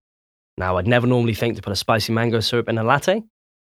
Now, 0.58 0.76
I'd 0.76 0.86
never 0.86 1.06
normally 1.06 1.34
think 1.34 1.56
to 1.56 1.62
put 1.62 1.72
a 1.72 1.76
spicy 1.76 2.12
mango 2.12 2.40
syrup 2.40 2.68
in 2.68 2.76
a 2.76 2.84
latte, 2.84 3.22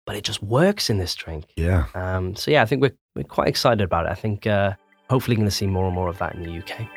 but 0.05 0.17
it 0.17 0.25
just 0.25 0.43
works 0.43 0.91
in 0.91 0.99
this 0.99 1.15
drink. 1.15 1.47
Yeah. 1.57 1.87
Um, 1.95 2.37
so 2.37 2.51
yeah, 2.51 2.63
I 2.63 2.67
think 2.67 2.83
we're 2.83 2.97
we're 3.15 3.25
quite 3.25 3.49
excited 3.49 3.83
about 3.83 4.07
it. 4.07 4.11
I 4.11 4.15
think 4.15 4.47
uh, 4.47 4.75
hopefully 5.09 5.37
going 5.37 5.49
to 5.49 5.55
see 5.55 5.67
more 5.67 5.87
and 5.87 5.95
more 5.95 6.09
of 6.09 6.19
that 6.19 6.35
in 6.35 6.43
the 6.43 6.59
UK. 6.59 6.89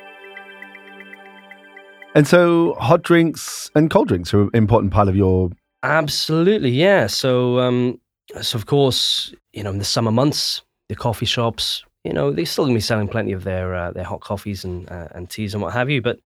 And 2.15 2.25
so 2.27 2.73
hot 2.79 3.03
drinks 3.03 3.69
and 3.75 3.91
cold 3.91 4.07
drinks 4.07 4.33
are 4.33 4.43
an 4.43 4.49
important 4.53 4.91
part 4.91 5.07
of 5.07 5.15
your 5.15 5.51
Absolutely, 5.83 6.71
yeah. 6.71 7.05
So, 7.05 7.59
um, 7.59 7.99
so 8.41 8.57
of 8.57 8.65
course, 8.65 9.33
you 9.53 9.63
know, 9.63 9.71
in 9.71 9.77
the 9.77 9.85
summer 9.85 10.11
months, 10.11 10.61
the 10.89 10.95
coffee 10.95 11.25
shops, 11.25 11.83
you 12.03 12.13
know, 12.13 12.31
they're 12.31 12.45
still 12.45 12.65
going 12.65 12.73
to 12.75 12.77
be 12.77 12.81
selling 12.81 13.07
plenty 13.07 13.31
of 13.31 13.43
their 13.43 13.75
uh, 13.75 13.91
their 13.91 14.03
hot 14.03 14.21
coffees 14.21 14.63
and 14.63 14.89
uh, 14.91 15.07
and 15.11 15.29
teas 15.29 15.53
and 15.53 15.61
what 15.63 15.73
have 15.73 15.89
you. 15.89 16.01
But 16.01 16.19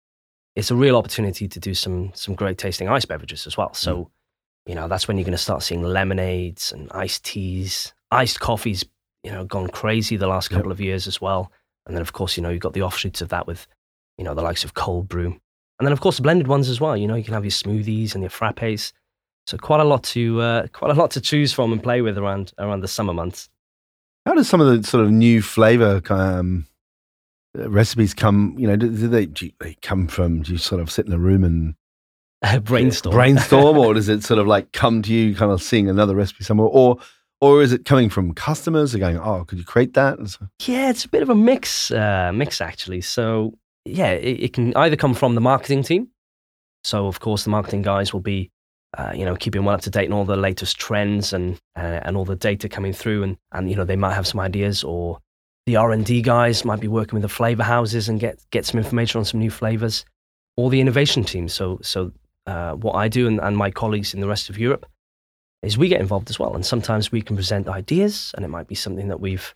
it's 0.55 0.71
a 0.71 0.75
real 0.75 0.97
opportunity 0.97 1.49
to 1.49 1.61
do 1.61 1.75
some 1.75 2.12
some 2.15 2.35
great 2.35 2.59
tasting 2.59 2.88
ice 2.88 3.05
beverages 3.05 3.47
as 3.47 3.57
well. 3.57 3.75
So, 3.75 4.11
you 4.67 4.75
know, 4.75 4.88
that's 4.88 5.07
when 5.07 5.17
you're 5.17 5.25
going 5.25 5.33
to 5.33 5.38
start 5.38 5.62
seeing 5.62 5.83
lemonades 5.83 6.73
and 6.73 6.91
iced 6.93 7.25
teas, 7.25 7.93
iced 8.11 8.41
coffees. 8.41 8.85
You 9.23 9.33
know, 9.33 9.45
gone 9.45 9.69
crazy 9.69 10.17
the 10.17 10.29
last 10.29 10.50
Yep. 10.50 10.59
couple 10.59 10.73
of 10.73 10.81
years 10.81 11.09
as 11.09 11.21
well. 11.21 11.50
And 11.87 11.97
then, 11.97 12.03
of 12.03 12.12
course, 12.12 12.37
you 12.37 12.43
know, 12.43 12.50
you've 12.50 12.62
got 12.62 12.75
the 12.75 12.83
offshoots 12.83 13.21
of 13.21 13.29
that 13.31 13.47
with, 13.47 13.67
you 14.19 14.25
know, 14.25 14.35
the 14.35 14.43
likes 14.43 14.65
of 14.65 14.75
cold 14.75 15.09
brew, 15.09 15.26
and 15.79 15.87
then 15.87 15.93
of 15.93 16.00
course 16.00 16.21
blended 16.21 16.47
ones 16.47 16.69
as 16.69 16.81
well. 16.81 16.97
You 16.97 17.07
know, 17.09 17.17
you 17.17 17.25
can 17.25 17.35
have 17.35 17.45
your 17.45 17.50
smoothies 17.50 18.15
and 18.15 18.23
your 18.23 18.31
frappes. 18.31 18.93
So 19.47 19.57
quite 19.59 19.81
a 19.81 19.85
lot 19.85 20.03
to 20.05 20.41
uh, 20.41 20.67
quite 20.69 20.91
a 20.91 20.95
lot 20.95 21.11
to 21.12 21.21
choose 21.21 21.53
from 21.53 21.73
and 21.73 21.83
play 21.83 22.03
with 22.03 22.19
around 22.19 22.53
around 22.59 22.81
the 22.81 22.88
summer 22.88 23.12
months. 23.12 23.49
How 24.25 24.35
does 24.35 24.49
some 24.49 24.61
of 24.61 24.67
the 24.67 24.87
sort 24.87 25.05
of 25.05 25.11
new 25.11 25.41
flavor 25.41 26.03
um, 26.11 26.67
recipes 27.55 28.12
come? 28.12 28.57
You 28.59 28.67
know, 28.67 28.76
do, 28.76 28.91
do 28.91 29.07
they, 29.07 29.26
do 29.26 29.50
they 29.61 29.76
come 29.83 30.09
from? 30.09 30.43
Do 30.43 30.53
you 30.53 30.59
sort 30.59 30.81
of 30.81 30.91
sit 30.91 31.07
in 31.07 31.12
a 31.12 31.19
room 31.19 31.45
and 31.45 31.75
Brainstorm. 32.65 33.12
brainstorm, 33.15 33.79
or 33.79 33.95
does 33.95 34.09
it 34.09 34.23
sort 34.23 34.41
of 34.41 34.47
like 34.47 34.73
come 34.73 35.03
to 35.03 35.12
you, 35.12 35.35
kind 35.35 35.53
of 35.53 35.62
seeing 35.62 35.88
another 35.88 36.15
recipe 36.15 36.45
somewhere, 36.45 36.69
or 36.69 36.99
or 37.41 37.62
is 37.62 37.73
it 37.73 37.85
coming 37.85 38.09
from 38.09 38.35
customers? 38.35 38.93
They're 38.93 39.00
going, 39.00 39.19
oh, 39.19 39.45
could 39.45 39.59
you 39.59 39.65
create 39.65 39.95
that? 39.95 40.19
So, 40.29 40.49
Yeah, 40.65 40.91
it's 40.91 41.05
a 41.05 41.09
bit 41.09 41.23
of 41.23 41.29
a 41.29 41.35
mix, 41.35 41.91
uh, 41.91 42.33
mix 42.35 42.61
actually. 42.61 43.03
So 43.03 43.55
yeah, 43.85 44.11
it, 44.11 44.41
it 44.43 44.53
can 44.53 44.75
either 44.76 44.97
come 44.97 45.15
from 45.15 45.35
the 45.35 45.41
marketing 45.41 45.83
team. 45.83 46.09
So 46.85 47.07
of 47.07 47.21
course, 47.21 47.45
the 47.45 47.50
marketing 47.50 47.83
guys 47.83 48.12
will 48.12 48.21
be, 48.21 48.50
uh, 48.97 49.12
you 49.15 49.25
know, 49.25 49.37
keeping 49.37 49.65
well 49.65 49.75
up 49.75 49.83
to 49.83 49.91
date 49.91 50.07
on 50.11 50.12
all 50.12 50.25
the 50.25 50.37
latest 50.37 50.79
trends 50.79 51.33
and 51.33 51.59
uh, 51.76 52.00
and 52.03 52.17
all 52.17 52.25
the 52.25 52.37
data 52.37 52.69
coming 52.69 52.93
through, 52.93 53.23
and 53.23 53.37
and 53.53 53.69
you 53.71 53.76
know 53.76 53.85
they 53.85 53.97
might 53.97 54.15
have 54.15 54.26
some 54.26 54.41
ideas, 54.41 54.83
or 54.85 55.19
the 55.67 55.76
R 55.76 55.93
and 55.93 56.05
D 56.07 56.23
guys 56.23 56.65
might 56.65 56.81
be 56.81 56.88
working 56.88 57.15
with 57.15 57.23
the 57.23 57.29
flavor 57.29 57.62
houses 57.65 58.09
and 58.09 58.19
get 58.21 58.38
get 58.50 58.65
some 58.67 58.79
information 58.79 59.19
on 59.19 59.25
some 59.25 59.41
new 59.41 59.50
flavors, 59.50 60.05
or 60.57 60.71
the 60.71 60.81
innovation 60.81 61.25
team. 61.25 61.49
So 61.49 61.79
so 61.83 62.12
uh, 62.47 62.73
what 62.73 62.95
I 62.95 63.09
do 63.09 63.26
and, 63.26 63.41
and 63.41 63.57
my 63.57 63.71
colleagues 63.71 64.15
in 64.15 64.21
the 64.21 64.29
rest 64.29 64.49
of 64.50 64.59
Europe 64.59 64.87
is 65.62 65.76
we 65.76 65.88
get 65.88 66.00
involved 66.00 66.31
as 66.31 66.38
well, 66.38 66.55
and 66.55 66.65
sometimes 66.65 67.11
we 67.12 67.21
can 67.23 67.37
present 67.37 67.69
ideas, 67.69 68.33
and 68.37 68.45
it 68.45 68.49
might 68.49 68.69
be 68.69 68.75
something 68.75 69.09
that 69.09 69.21
we've 69.21 69.55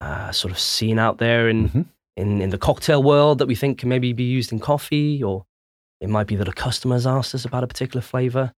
uh, 0.00 0.32
sort 0.32 0.50
of 0.50 0.58
seen 0.58 0.98
out 0.98 1.18
there 1.18 1.48
in, 1.48 1.68
Mhm. 1.68 1.84
in 2.16 2.42
in 2.42 2.50
the 2.50 2.58
cocktail 2.58 3.02
world 3.02 3.38
that 3.38 3.46
we 3.46 3.54
think 3.54 3.78
can 3.78 3.88
maybe 3.88 4.12
be 4.12 4.24
used 4.24 4.50
in 4.52 4.58
coffee, 4.58 5.22
or 5.22 5.44
it 6.00 6.08
might 6.08 6.26
be 6.26 6.36
that 6.36 6.48
a 6.48 6.52
customer's 6.52 7.06
asked 7.06 7.34
us 7.34 7.44
about 7.44 7.62
a 7.62 7.66
particular 7.68 8.00
flavor. 8.02 8.52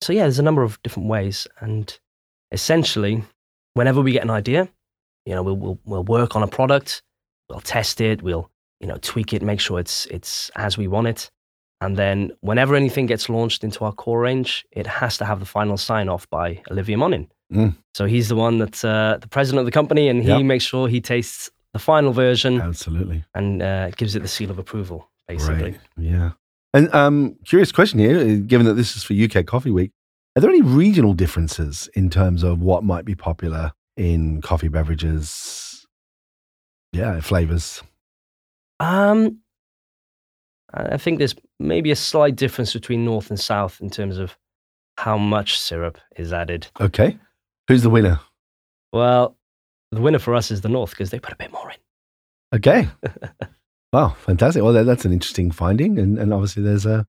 So 0.00 0.12
yeah, 0.12 0.22
there's 0.22 0.38
a 0.38 0.42
number 0.44 0.62
of 0.62 0.80
different 0.82 1.08
ways, 1.08 1.46
and 1.60 1.98
essentially, 2.52 3.24
whenever 3.74 4.00
we 4.00 4.12
get 4.12 4.22
an 4.22 4.30
idea, 4.30 4.68
you 5.26 5.34
know, 5.34 5.42
we'll 5.42 5.56
we'll, 5.56 5.78
we'll 5.84 6.04
work 6.04 6.36
on 6.36 6.42
a 6.42 6.48
product, 6.48 7.02
we'll 7.48 7.60
test 7.60 8.00
it, 8.00 8.22
we'll 8.22 8.50
you 8.80 8.86
know 8.86 8.98
tweak 9.02 9.32
it, 9.32 9.42
make 9.42 9.60
sure 9.60 9.78
it's 9.80 10.06
it's 10.06 10.50
as 10.56 10.78
we 10.78 10.86
want 10.88 11.06
it, 11.08 11.30
And 11.80 11.96
then 11.96 12.32
whenever 12.40 12.74
anything 12.74 13.06
gets 13.06 13.28
launched 13.28 13.62
into 13.64 13.84
our 13.84 13.92
core 13.92 14.20
range, 14.20 14.64
it 14.72 14.86
has 14.86 15.16
to 15.18 15.24
have 15.24 15.38
the 15.40 15.46
final 15.46 15.76
sign 15.76 16.08
off 16.08 16.28
by 16.30 16.60
Olivier 16.70 16.96
Monin. 16.96 17.28
Mm. 17.52 17.74
So 17.94 18.06
he's 18.06 18.28
the 18.28 18.36
one 18.36 18.58
that's 18.58 18.84
uh, 18.84 19.18
the 19.20 19.28
president 19.28 19.60
of 19.60 19.66
the 19.66 19.72
company, 19.72 20.08
and 20.08 20.22
he 20.22 20.28
Yep. 20.28 20.42
makes 20.44 20.64
sure 20.64 20.88
he 20.88 21.00
tastes 21.00 21.50
the 21.72 21.78
final 21.78 22.12
version 22.12 22.60
Absolutely. 22.60 23.24
and 23.34 23.62
uh, 23.62 23.90
gives 23.90 24.14
it 24.16 24.22
the 24.22 24.28
seal 24.28 24.50
of 24.50 24.58
approval, 24.58 25.08
basically. 25.28 25.72
Right. 25.72 25.80
Yeah. 25.96 26.30
And 26.74 26.92
um, 26.94 27.36
curious 27.44 27.72
question 27.72 27.98
here, 27.98 28.18
uh, 28.18 28.36
given 28.46 28.66
that 28.66 28.74
this 28.74 28.96
is 28.96 29.02
for 29.02 29.14
UK 29.14 29.46
Coffee 29.46 29.70
Week, 29.70 29.92
are 30.36 30.40
there 30.40 30.50
any 30.50 30.62
regional 30.62 31.14
differences 31.14 31.88
in 31.94 32.10
terms 32.10 32.42
of 32.42 32.60
what 32.60 32.84
might 32.84 33.04
be 33.04 33.14
popular 33.14 33.72
in 33.96 34.40
coffee 34.42 34.68
beverages? 34.68 35.86
Yeah, 36.92 37.20
flavors. 37.20 37.82
Um, 38.80 39.38
I 40.72 40.94
I 40.94 40.96
think 40.96 41.18
there's 41.18 41.34
maybe 41.58 41.90
a 41.90 41.96
slight 41.96 42.36
difference 42.36 42.72
between 42.72 43.04
north 43.04 43.30
and 43.30 43.40
south 43.40 43.80
in 43.80 43.90
terms 43.90 44.18
of 44.18 44.36
how 44.96 45.18
much 45.18 45.58
syrup 45.58 45.98
is 46.16 46.32
added. 46.32 46.68
Okay. 46.80 47.18
Who's 47.68 47.82
the 47.82 47.90
winner? 47.90 48.20
Well, 48.92 49.36
the 49.92 50.00
winner 50.00 50.18
for 50.18 50.34
us 50.34 50.50
is 50.50 50.60
the 50.60 50.68
north 50.68 50.90
because 50.90 51.10
they 51.10 51.18
put 51.18 51.32
a 51.32 51.36
bit 51.36 51.52
more 51.52 51.70
in. 51.70 51.76
Okay. 52.56 52.88
wow, 53.92 54.10
fantastic. 54.20 54.62
Well, 54.62 54.72
that, 54.72 54.84
that's 54.84 55.04
an 55.04 55.12
interesting 55.12 55.50
finding, 55.50 55.98
and, 55.98 56.18
and 56.18 56.32
obviously 56.32 56.62
there's 56.62 56.86
a 56.86 57.06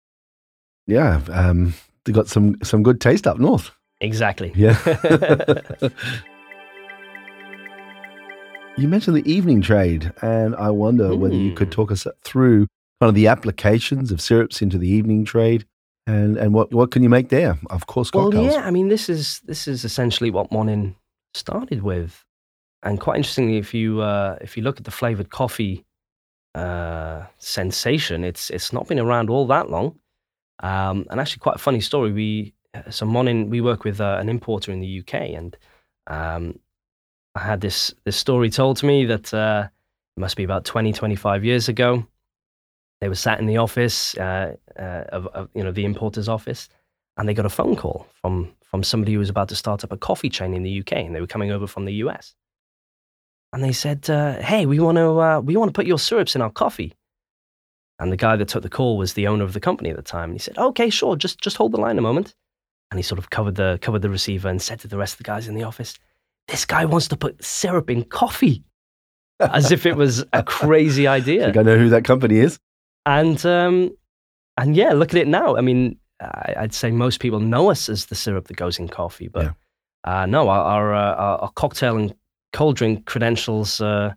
yeah, 0.87 1.21
um, 1.31 1.73
they 2.05 2.11
got 2.11 2.27
some 2.27 2.57
some 2.63 2.83
good 2.83 2.99
taste 3.01 3.27
up 3.27 3.39
north. 3.39 3.71
Exactly. 4.01 4.51
Yeah. 4.55 4.77
you 8.77 8.87
mentioned 8.87 9.17
the 9.17 9.29
evening 9.31 9.61
trade, 9.61 10.11
and 10.21 10.55
I 10.55 10.69
wonder 10.69 11.15
whether 11.15 11.35
you 11.35 11.53
could 11.53 11.67
Hmm. 11.67 11.71
talk 11.71 11.91
us 11.91 12.07
through 12.23 12.67
kind 13.01 13.09
of 13.09 13.15
the 13.15 13.27
applications 13.27 14.11
of 14.11 14.21
syrups 14.21 14.61
into 14.61 14.77
the 14.77 14.87
evening 14.87 15.25
trade, 15.25 15.65
and 16.07 16.37
and 16.37 16.53
what 16.53 16.73
what 16.73 16.91
can 16.91 17.03
you 17.03 17.09
make 17.09 17.29
there? 17.29 17.59
Of 17.69 17.87
course, 17.87 18.09
cocktails. 18.09 18.45
Well, 18.45 18.53
yeah. 18.53 18.65
I 18.67 18.71
mean, 18.71 18.87
this 18.87 19.09
is 19.09 19.41
this 19.45 19.67
is 19.67 19.83
essentially 19.83 20.31
what 20.31 20.51
Monin 20.51 20.95
started 21.33 21.83
with, 21.83 22.23
and 22.83 22.99
quite 22.99 23.17
interestingly, 23.17 23.57
if 23.57 23.73
you 23.73 24.01
uh, 24.01 24.37
if 24.41 24.55
you 24.55 24.63
look 24.63 24.77
at 24.77 24.85
the 24.85 24.91
flavored 24.91 25.29
coffee 25.29 25.85
uh, 26.55 27.23
sensation, 27.37 28.23
it's 28.23 28.49
it's 28.49 28.73
not 28.73 28.87
been 28.87 28.99
around 28.99 29.29
all 29.29 29.47
that 29.47 29.69
long. 29.69 29.99
Um, 30.61 31.05
and 31.09 31.19
actually, 31.19 31.39
quite 31.39 31.55
a 31.55 31.59
funny 31.59 31.81
story. 31.81 32.11
We 32.11 32.53
so 32.89 33.05
Monin 33.05 33.49
we 33.49 33.61
work 33.61 33.83
with 33.83 34.01
uh, 34.01 34.17
an 34.19 34.29
importer 34.29 34.71
in 34.71 34.79
the 34.79 34.99
UK, 34.99 35.13
and 35.13 35.57
um, 36.07 36.59
I 37.35 37.39
had 37.39 37.61
this 37.61 37.93
this 38.03 38.17
story 38.17 38.49
told 38.49 38.77
to 38.77 38.85
me 38.85 39.05
that 39.05 39.33
uh, 39.33 39.67
it 40.17 40.19
must 40.19 40.35
be 40.35 40.43
about 40.43 40.65
20, 40.65 40.93
25 40.93 41.45
years 41.45 41.69
ago. 41.69 42.05
They 43.01 43.07
were 43.07 43.15
sat 43.15 43.39
in 43.39 43.45
the 43.45 43.57
office 43.57 44.17
uh, 44.17 44.55
uh, 44.77 45.03
of, 45.09 45.27
of 45.27 45.49
you 45.53 45.63
know 45.63 45.71
the 45.71 45.85
importer's 45.85 46.27
office, 46.27 46.67
and 47.17 47.27
they 47.27 47.33
got 47.33 47.45
a 47.45 47.49
phone 47.49 47.75
call 47.75 48.07
from 48.21 48.51
from 48.61 48.83
somebody 48.83 49.13
who 49.13 49.19
was 49.19 49.29
about 49.29 49.49
to 49.49 49.55
start 49.55 49.83
up 49.83 49.91
a 49.91 49.97
coffee 49.97 50.29
chain 50.29 50.53
in 50.53 50.63
the 50.63 50.79
UK, 50.79 50.93
and 50.93 51.15
they 51.15 51.21
were 51.21 51.27
coming 51.27 51.51
over 51.51 51.67
from 51.67 51.85
the 51.85 51.93
US. 52.05 52.35
And 53.53 53.63
they 53.63 53.71
said, 53.71 54.09
uh, 54.09 54.41
"Hey, 54.41 54.65
we 54.65 54.79
want 54.79 54.97
to 54.97 55.19
uh, 55.19 55.39
we 55.39 55.55
want 55.57 55.69
to 55.69 55.73
put 55.73 55.87
your 55.87 55.99
syrups 55.99 56.35
in 56.35 56.41
our 56.41 56.51
coffee." 56.51 56.93
And 57.99 58.11
the 58.11 58.17
guy 58.17 58.35
that 58.37 58.47
took 58.47 58.63
the 58.63 58.69
call 58.69 58.97
was 58.97 59.13
the 59.13 59.27
owner 59.27 59.43
of 59.43 59.53
the 59.53 59.59
company 59.59 59.89
at 59.89 59.95
the 59.95 60.01
time. 60.01 60.25
And 60.29 60.33
he 60.33 60.39
said, 60.39 60.57
"Okay, 60.57 60.89
sure, 60.89 61.15
just 61.15 61.39
just 61.41 61.57
hold 61.57 61.71
the 61.71 61.79
line 61.81 61.97
a 61.97 62.01
moment." 62.01 62.35
And 62.91 62.97
he 62.99 63.03
sort 63.03 63.19
of 63.19 63.29
covered 63.29 63.55
the 63.55 63.79
covered 63.81 64.01
the 64.01 64.09
receiver 64.09 64.49
and 64.49 64.61
said 64.61 64.79
to 64.81 64.87
the 64.87 64.97
rest 64.97 65.13
of 65.13 65.17
the 65.19 65.23
guys 65.23 65.47
in 65.47 65.55
the 65.55 65.63
office, 65.63 65.97
"This 66.47 66.65
guy 66.65 66.85
wants 66.85 67.07
to 67.09 67.17
put 67.17 67.43
syrup 67.43 67.89
in 67.89 68.03
coffee," 68.03 68.63
as 69.39 69.71
if 69.71 69.85
it 69.85 69.95
was 69.95 70.23
a 70.33 70.43
crazy 70.43 71.07
idea. 71.19 71.41
I 71.41 71.45
Think 71.51 71.57
I 71.57 71.61
know 71.63 71.77
who 71.77 71.89
that 71.89 72.03
company 72.05 72.37
is. 72.37 72.59
And 73.05 73.43
um, 73.45 73.91
and 74.57 74.75
yeah, 74.75 74.93
look 74.93 75.09
at 75.13 75.19
it 75.19 75.27
now. 75.27 75.55
I 75.57 75.61
mean, 75.61 75.97
I'd 76.21 76.73
say 76.73 76.91
most 76.91 77.19
people 77.19 77.39
know 77.39 77.71
us 77.71 77.89
as 77.89 78.05
the 78.05 78.15
syrup 78.15 78.47
that 78.47 78.57
goes 78.57 78.77
in 78.77 78.87
coffee, 78.89 79.27
but 79.27 79.43
Yeah. 79.45 79.51
uh, 80.03 80.25
no, 80.27 80.49
our 80.49 80.59
our, 80.61 80.93
uh, 80.93 81.15
our 81.15 81.37
our 81.41 81.51
cocktail 81.51 81.97
and 81.97 82.13
cold 82.53 82.75
drink 82.75 83.05
credentials 83.05 83.81
uh, 83.81 84.13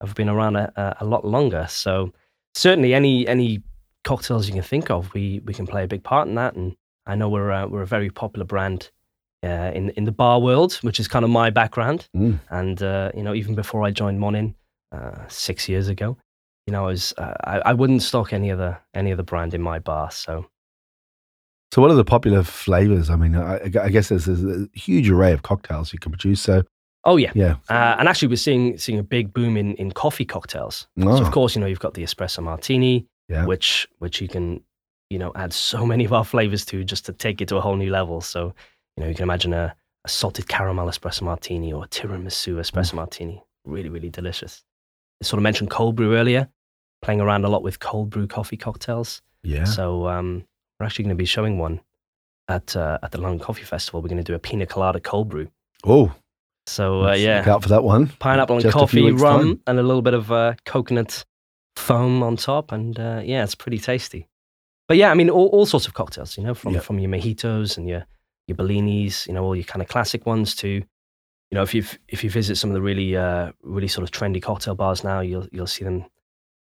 have 0.00 0.14
been 0.14 0.28
around 0.28 0.56
a, 0.56 0.96
a- 1.00 1.04
lot 1.04 1.24
longer. 1.24 1.66
So 1.68 2.12
certainly, 2.54 2.94
any 2.94 3.26
any 3.26 3.62
cocktails 4.04 4.46
you 4.46 4.54
can 4.54 4.62
think 4.62 4.90
of, 4.90 5.12
we 5.14 5.40
we 5.44 5.54
can 5.54 5.66
play 5.66 5.84
a 5.84 5.88
big 5.88 6.02
part 6.02 6.28
in 6.28 6.34
that. 6.36 6.54
And 6.54 6.76
I 7.06 7.14
know 7.14 7.28
we're 7.28 7.52
uh, 7.52 7.66
we're 7.66 7.82
a 7.82 7.86
very 7.86 8.10
popular 8.10 8.44
brand. 8.46 8.90
Uh, 9.42 9.70
in 9.74 9.90
in 9.90 10.04
the 10.04 10.12
bar 10.12 10.40
world, 10.40 10.72
which 10.80 10.98
is 10.98 11.06
kind 11.06 11.22
of 11.22 11.30
my 11.30 11.50
background, 11.50 12.08
Mm. 12.16 12.40
and 12.48 12.82
uh, 12.82 13.10
you 13.14 13.22
know, 13.22 13.34
even 13.34 13.54
before 13.54 13.82
I 13.84 13.90
joined 13.90 14.18
Monin 14.18 14.54
uh, 14.90 15.18
six 15.28 15.68
years 15.68 15.88
ago, 15.88 16.16
you 16.66 16.72
know, 16.72 16.84
I 16.84 16.86
was 16.86 17.12
uh, 17.18 17.34
I, 17.44 17.58
I 17.58 17.72
wouldn't 17.74 18.02
stock 18.02 18.32
any 18.32 18.50
other 18.50 18.80
any 18.94 19.12
other 19.12 19.22
brand 19.22 19.52
in 19.52 19.60
my 19.60 19.78
bar. 19.80 20.10
So 20.10 20.46
So, 21.72 21.82
what 21.82 21.90
are 21.90 21.94
the 21.94 22.04
popular 22.06 22.42
flavors? 22.42 23.10
I 23.10 23.16
mean, 23.16 23.36
I, 23.36 23.56
I 23.82 23.90
guess 23.90 24.08
there's, 24.08 24.24
there's 24.24 24.42
a 24.44 24.66
huge 24.72 25.10
array 25.10 25.32
of 25.32 25.42
cocktails 25.42 25.92
you 25.92 25.98
can 25.98 26.12
produce. 26.12 26.40
So, 26.40 26.62
oh 27.04 27.16
yeah, 27.16 27.32
yeah. 27.34 27.56
uh, 27.68 27.96
and 27.98 28.08
actually 28.08 28.28
we're 28.28 28.36
seeing 28.36 28.78
seeing 28.78 28.98
a 28.98 29.02
big 29.02 29.32
boom 29.32 29.56
in 29.56 29.74
in 29.76 29.92
coffee 29.92 30.24
cocktails. 30.24 30.86
Oh, 31.00 31.16
So 31.16 31.22
of 31.24 31.30
course, 31.32 31.54
you 31.54 31.60
know, 31.60 31.66
you've 31.66 31.80
got 31.80 31.94
the 31.94 32.02
espresso 32.02 32.42
martini, 32.42 33.06
Yeah. 33.28 33.46
which 33.46 33.88
which 33.98 34.20
you 34.20 34.28
can 34.28 34.60
you 35.10 35.18
know 35.18 35.32
add 35.34 35.52
so 35.52 35.84
many 35.92 36.04
of 36.04 36.12
our 36.12 36.24
flavors 36.24 36.64
to 36.66 36.84
just 36.84 37.06
to 37.06 37.12
take 37.12 37.40
it 37.40 37.48
to 37.48 37.56
a 37.56 37.60
whole 37.60 37.76
new 37.76 37.90
level. 37.90 38.20
So 38.20 38.54
you 38.96 39.02
know, 39.02 39.08
you 39.08 39.14
can 39.14 39.24
imagine 39.24 39.52
a, 39.52 39.74
a 40.04 40.08
salted 40.08 40.46
caramel 40.48 40.86
espresso 40.88 41.22
martini 41.22 41.72
or 41.72 41.84
a 41.84 41.88
tiramisu 41.88 42.56
espresso 42.60 42.94
martini. 42.94 43.42
Really, 43.64 43.88
really 43.88 44.10
delicious. 44.10 44.62
I 45.22 45.24
sort 45.26 45.38
of 45.38 45.42
mentioned 45.42 45.70
cold 45.70 45.96
brew 45.96 46.16
earlier. 46.16 46.48
Playing 47.02 47.20
around 47.20 47.44
a 47.44 47.48
lot 47.48 47.62
with 47.62 47.80
cold 47.80 48.08
brew 48.10 48.26
coffee 48.26 48.56
cocktails. 48.56 49.20
yeah. 49.42 49.64
So 49.64 50.08
um, 50.08 50.44
we're 50.78 50.86
actually 50.86 51.04
going 51.04 51.16
to 51.16 51.22
be 51.22 51.26
showing 51.26 51.58
one 51.58 51.80
at 52.48 52.74
uh, 52.76 52.98
at 53.02 53.10
the 53.12 53.20
London 53.20 53.40
Coffee 53.40 53.64
Festival. 53.64 54.00
We're 54.00 54.08
going 54.08 54.24
to 54.24 54.32
do 54.32 54.34
a 54.34 54.38
pina 54.38 54.64
colada 54.66 55.00
cold 55.00 55.28
brew. 55.28 55.48
Oh, 55.84 56.14
So 56.66 57.04
uh, 57.06 57.14
yeah, 57.14 57.38
Look 57.38 57.48
out 57.48 57.62
for 57.62 57.68
that 57.70 57.84
one. 57.84 58.08
pineapple 58.18 58.56
and 58.56 58.62
Just 58.62 58.72
coffee, 58.72 59.10
rum, 59.12 59.40
time. 59.40 59.60
and 59.66 59.78
a 59.78 59.82
little 59.82 60.02
bit 60.02 60.14
of 60.14 60.32
uh, 60.32 60.54
coconut 60.64 61.24
foam 61.76 62.22
on 62.22 62.36
top, 62.36 62.72
and 62.72 62.98
uh, 62.98 63.20
yeah, 63.24 63.42
it's 63.44 63.54
pretty 63.54 63.78
tasty. 63.78 64.28
But 64.88 64.96
yeah, 64.96 65.10
I 65.10 65.14
mean, 65.14 65.30
all, 65.30 65.46
all 65.48 65.66
sorts 65.66 65.86
of 65.86 65.94
cocktails, 65.94 66.36
you 66.38 66.44
know, 66.44 66.54
from 66.54 66.74
Yeah. 66.74 66.80
from 66.80 66.98
your 66.98 67.10
mojitos 67.10 67.76
and 67.76 67.86
your 67.88 68.06
your 68.46 68.56
bellinis, 68.56 69.26
you 69.26 69.32
know, 69.34 69.44
all 69.44 69.54
your 69.56 69.64
kind 69.64 69.82
of 69.82 69.88
classic 69.88 70.26
ones 70.26 70.54
to, 70.56 70.68
you 70.68 70.84
know, 71.52 71.62
if 71.62 71.74
you 71.74 71.84
if 72.08 72.24
you 72.24 72.30
visit 72.30 72.56
some 72.56 72.70
of 72.70 72.74
the 72.74 72.82
really 72.82 73.16
uh, 73.16 73.52
really 73.62 73.88
sort 73.88 74.02
of 74.02 74.10
trendy 74.10 74.40
cocktail 74.42 74.74
bars 74.74 75.04
now, 75.04 75.20
you'll 75.20 75.46
you'll 75.52 75.66
see 75.66 75.84
them 75.84 76.04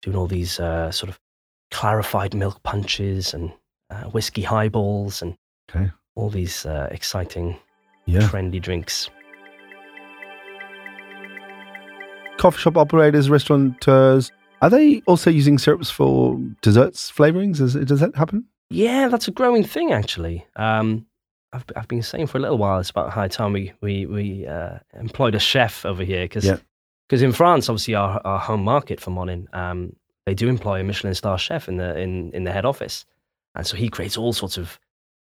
doing 0.03 0.17
all 0.17 0.27
these 0.27 0.59
uh, 0.61 0.91
sort 0.91 1.11
of 1.11 1.19
clarified 1.71 2.35
milk 2.35 2.63
punches 2.63 3.35
and 3.35 3.53
uh, 3.91 4.05
whiskey 4.05 4.43
highballs 4.43 5.21
and 5.23 5.37
Okay. 5.71 5.91
all 6.15 6.31
these 6.31 6.65
uh, 6.67 6.89
exciting 6.91 7.57
Yeah. 8.07 8.21
trendy 8.29 8.61
drinks. 8.61 9.09
Coffee 12.41 12.59
shop 12.59 12.79
operators, 12.79 13.29
restaurateurs, 13.29 14.33
are 14.63 14.71
they 14.71 15.03
also 15.07 15.29
using 15.29 15.59
syrups 15.59 15.91
for 15.91 16.39
desserts 16.63 17.13
flavorings? 17.13 17.61
Is, 17.61 17.75
does 17.75 18.01
that 18.01 18.17
happen? 18.17 18.47
Yeah, 18.71 19.09
that's 19.09 19.29
a 19.29 19.31
growing 19.31 19.63
thing 19.63 19.93
actually. 19.93 20.47
Um, 20.57 21.07
I've 21.53 21.65
I've 21.77 21.89
been 21.89 22.03
saying 22.03 22.29
for 22.29 22.39
a 22.39 22.41
little 22.41 22.57
while 22.57 22.81
it's 22.81 22.89
about 22.89 23.11
high 23.11 23.29
time 23.29 23.53
we 23.53 23.73
we 23.83 24.07
we 24.07 24.47
uh, 24.47 24.79
employed 24.99 25.35
a 25.35 25.39
chef 25.39 25.85
over 25.85 26.03
here 26.03 26.25
because 26.25 26.47
Yeah. 26.47 26.57
in 27.11 27.33
France, 27.33 27.69
obviously 27.69 27.95
our, 27.95 28.23
our 28.25 28.39
home 28.39 28.65
market 28.65 29.01
for 29.01 29.11
Monin, 29.11 29.47
um, 29.53 29.95
they 30.25 30.33
do 30.35 30.49
employ 30.49 30.81
a 30.81 30.85
Michelin 30.85 31.15
star 31.15 31.37
chef 31.37 31.69
in 31.69 31.77
the 31.77 31.99
in 31.99 32.31
in 32.33 32.45
the 32.45 32.53
head 32.53 32.65
office, 32.65 33.05
and 33.55 33.67
so 33.67 33.77
he 33.77 33.91
creates 33.91 34.17
all 34.17 34.33
sorts 34.33 34.57
of 34.57 34.79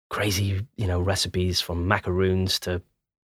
crazy 0.09 0.67
you 0.77 0.87
know 0.87 1.01
recipes 1.01 1.61
from 1.61 1.87
macaroons 1.87 2.59
to 2.61 2.81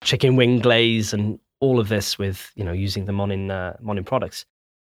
chicken 0.04 0.36
wing 0.38 0.60
glaze 0.60 1.12
and 1.14 1.40
all 1.60 1.80
of 1.80 1.90
this 1.90 2.18
with 2.18 2.52
you 2.56 2.64
know 2.64 2.72
using 2.72 3.06
the 3.06 3.12
Monin 3.12 3.52
uh, 3.52 3.78
Monin 3.82 4.04
products. 4.04 4.46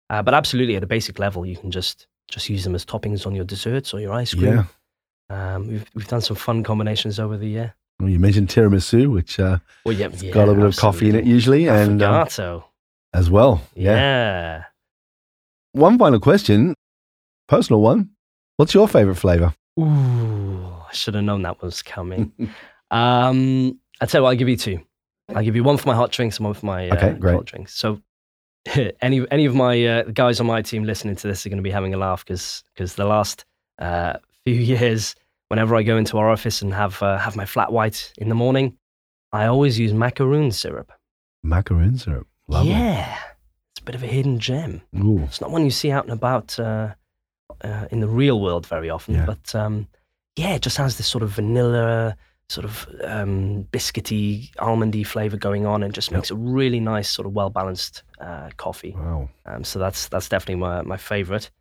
Uh, 0.10 0.22
but 0.22 0.34
absolutely, 0.34 0.76
at 0.76 0.84
a 0.84 0.88
basic 0.88 1.20
level, 1.20 1.46
you 1.46 1.58
can 1.58 1.72
just 1.72 2.08
just 2.30 2.50
use 2.50 2.64
them 2.64 2.76
as 2.76 2.86
toppings 2.86 3.26
on 3.26 3.36
your 3.36 3.46
desserts 3.46 3.94
or 3.94 4.00
your 4.00 4.14
ice 4.14 4.34
cream. 4.34 4.66
Yeah. 5.30 5.56
Um, 5.56 5.68
we've 5.68 5.86
we've 5.94 6.08
done 6.08 6.22
some 6.22 6.36
fun 6.36 6.64
combinations 6.64 7.20
over 7.20 7.38
the 7.38 7.48
year. 7.48 7.76
Well, 8.00 8.10
you 8.10 8.20
mentioned 8.20 8.50
tiramisu, 8.50 9.12
which 9.12 9.40
uh, 9.40 9.58
Well, 9.84 9.96
yeah, 9.96 10.10
yeah, 10.20 10.32
got 10.32 10.50
a 10.50 10.54
bit 10.54 10.64
of 10.64 10.76
coffee 10.76 11.10
in 11.10 11.16
it 11.16 11.26
usually, 11.26 11.68
and 11.68 12.02
um, 12.04 12.28
as 13.14 13.30
well. 13.30 13.62
yeah. 13.76 13.96
yeah. 13.96 14.64
One 15.72 15.98
final 15.98 16.20
question, 16.20 16.76
personal 17.48 17.82
one. 17.82 18.12
What's 18.58 18.74
your 18.74 18.88
favorite 18.88 19.16
flavor? 19.16 19.54
Ooh, 19.80 20.74
I 20.90 20.94
should 20.94 21.16
have 21.16 21.24
known 21.24 21.42
that 21.44 21.62
was 21.62 21.82
coming. 21.82 22.32
um, 22.92 23.80
I 24.00 24.06
tell 24.06 24.20
you 24.20 24.24
what, 24.24 24.30
I'll 24.30 24.36
give 24.36 24.50
you 24.50 24.58
two. 24.58 24.80
I'll 25.36 25.44
give 25.44 25.56
you 25.56 25.64
one 25.64 25.78
for 25.78 25.88
my 25.88 25.96
hot 25.96 26.12
drinks 26.12 26.38
and 26.38 26.46
one 26.46 26.54
for 26.54 26.66
my 26.66 26.90
uh, 26.90 26.96
Okay, 26.96 27.14
great. 27.14 27.34
cold 27.34 27.46
drinks. 27.46 27.76
So, 27.76 28.02
any 29.02 29.26
any 29.32 29.46
of 29.46 29.56
my 29.56 29.86
uh, 29.86 30.04
guys 30.04 30.40
on 30.40 30.46
my 30.46 30.62
team 30.62 30.84
listening 30.84 31.16
to 31.18 31.28
this 31.28 31.46
are 31.46 31.50
going 31.50 31.58
to 31.58 31.64
be 31.64 31.72
having 31.72 31.94
a 31.94 31.98
laugh 31.98 32.26
because 32.26 32.64
the 32.96 33.06
last 33.06 33.46
uh, 33.80 34.14
few 34.46 34.56
years, 34.76 35.16
whenever 35.50 35.76
I 35.76 35.84
go 35.84 35.98
into 35.98 36.18
our 36.18 36.30
office 36.30 36.62
and 36.62 36.74
have 36.74 37.02
uh, 37.04 37.18
have 37.18 37.36
my 37.36 37.46
flat 37.46 37.72
white 37.72 38.14
in 38.18 38.30
the 38.30 38.36
morning, 38.36 38.78
I 39.32 39.46
always 39.46 39.78
use 39.78 39.94
macaroon 39.94 40.52
syrup. 40.52 40.92
Macaroon 41.44 41.98
syrup. 41.98 42.28
Lovely. 42.48 42.72
Yeah, 42.72 43.18
it's 43.74 43.82
a 43.82 43.84
bit 43.84 43.96
of 43.96 44.04
a 44.04 44.08
hidden 44.08 44.40
gem. 44.40 44.82
Ooh. 44.98 45.20
It's 45.24 45.42
not 45.42 45.52
one 45.52 45.66
you 45.66 45.72
see 45.72 45.92
out 45.92 46.06
and 46.06 46.14
about 46.14 46.58
uh, 46.60 46.94
uh, 47.62 47.86
in 47.92 48.00
the 48.00 48.08
real 48.08 48.40
world 48.40 48.66
very 48.66 48.90
often. 48.90 49.16
Yeah. 49.16 49.26
But 49.26 49.54
um, 49.56 49.88
yeah, 50.38 50.56
it 50.56 50.62
just 50.62 50.78
has 50.78 50.98
this 50.98 51.08
sort 51.08 51.24
of 51.24 51.32
vanilla, 51.32 52.16
sort 52.50 52.64
of 52.66 52.88
um, 53.04 53.66
biscuity, 53.72 54.52
almondy 54.56 55.06
flavor 55.06 55.38
going 55.38 55.66
on, 55.66 55.84
and 55.84 55.94
just 55.94 56.10
Yep. 56.12 56.18
makes 56.18 56.32
a 56.32 56.36
really 56.36 56.80
nice, 56.80 57.10
sort 57.10 57.26
of 57.26 57.34
well 57.34 57.50
balanced 57.50 58.04
uh, 58.22 58.50
coffee. 58.58 58.96
Wow. 58.98 59.30
Um, 59.46 59.64
so 59.64 59.80
that's 59.80 60.08
that's 60.08 60.30
definitely 60.30 60.56
my 60.62 60.82
my 60.82 60.98
favorite. 60.98 61.52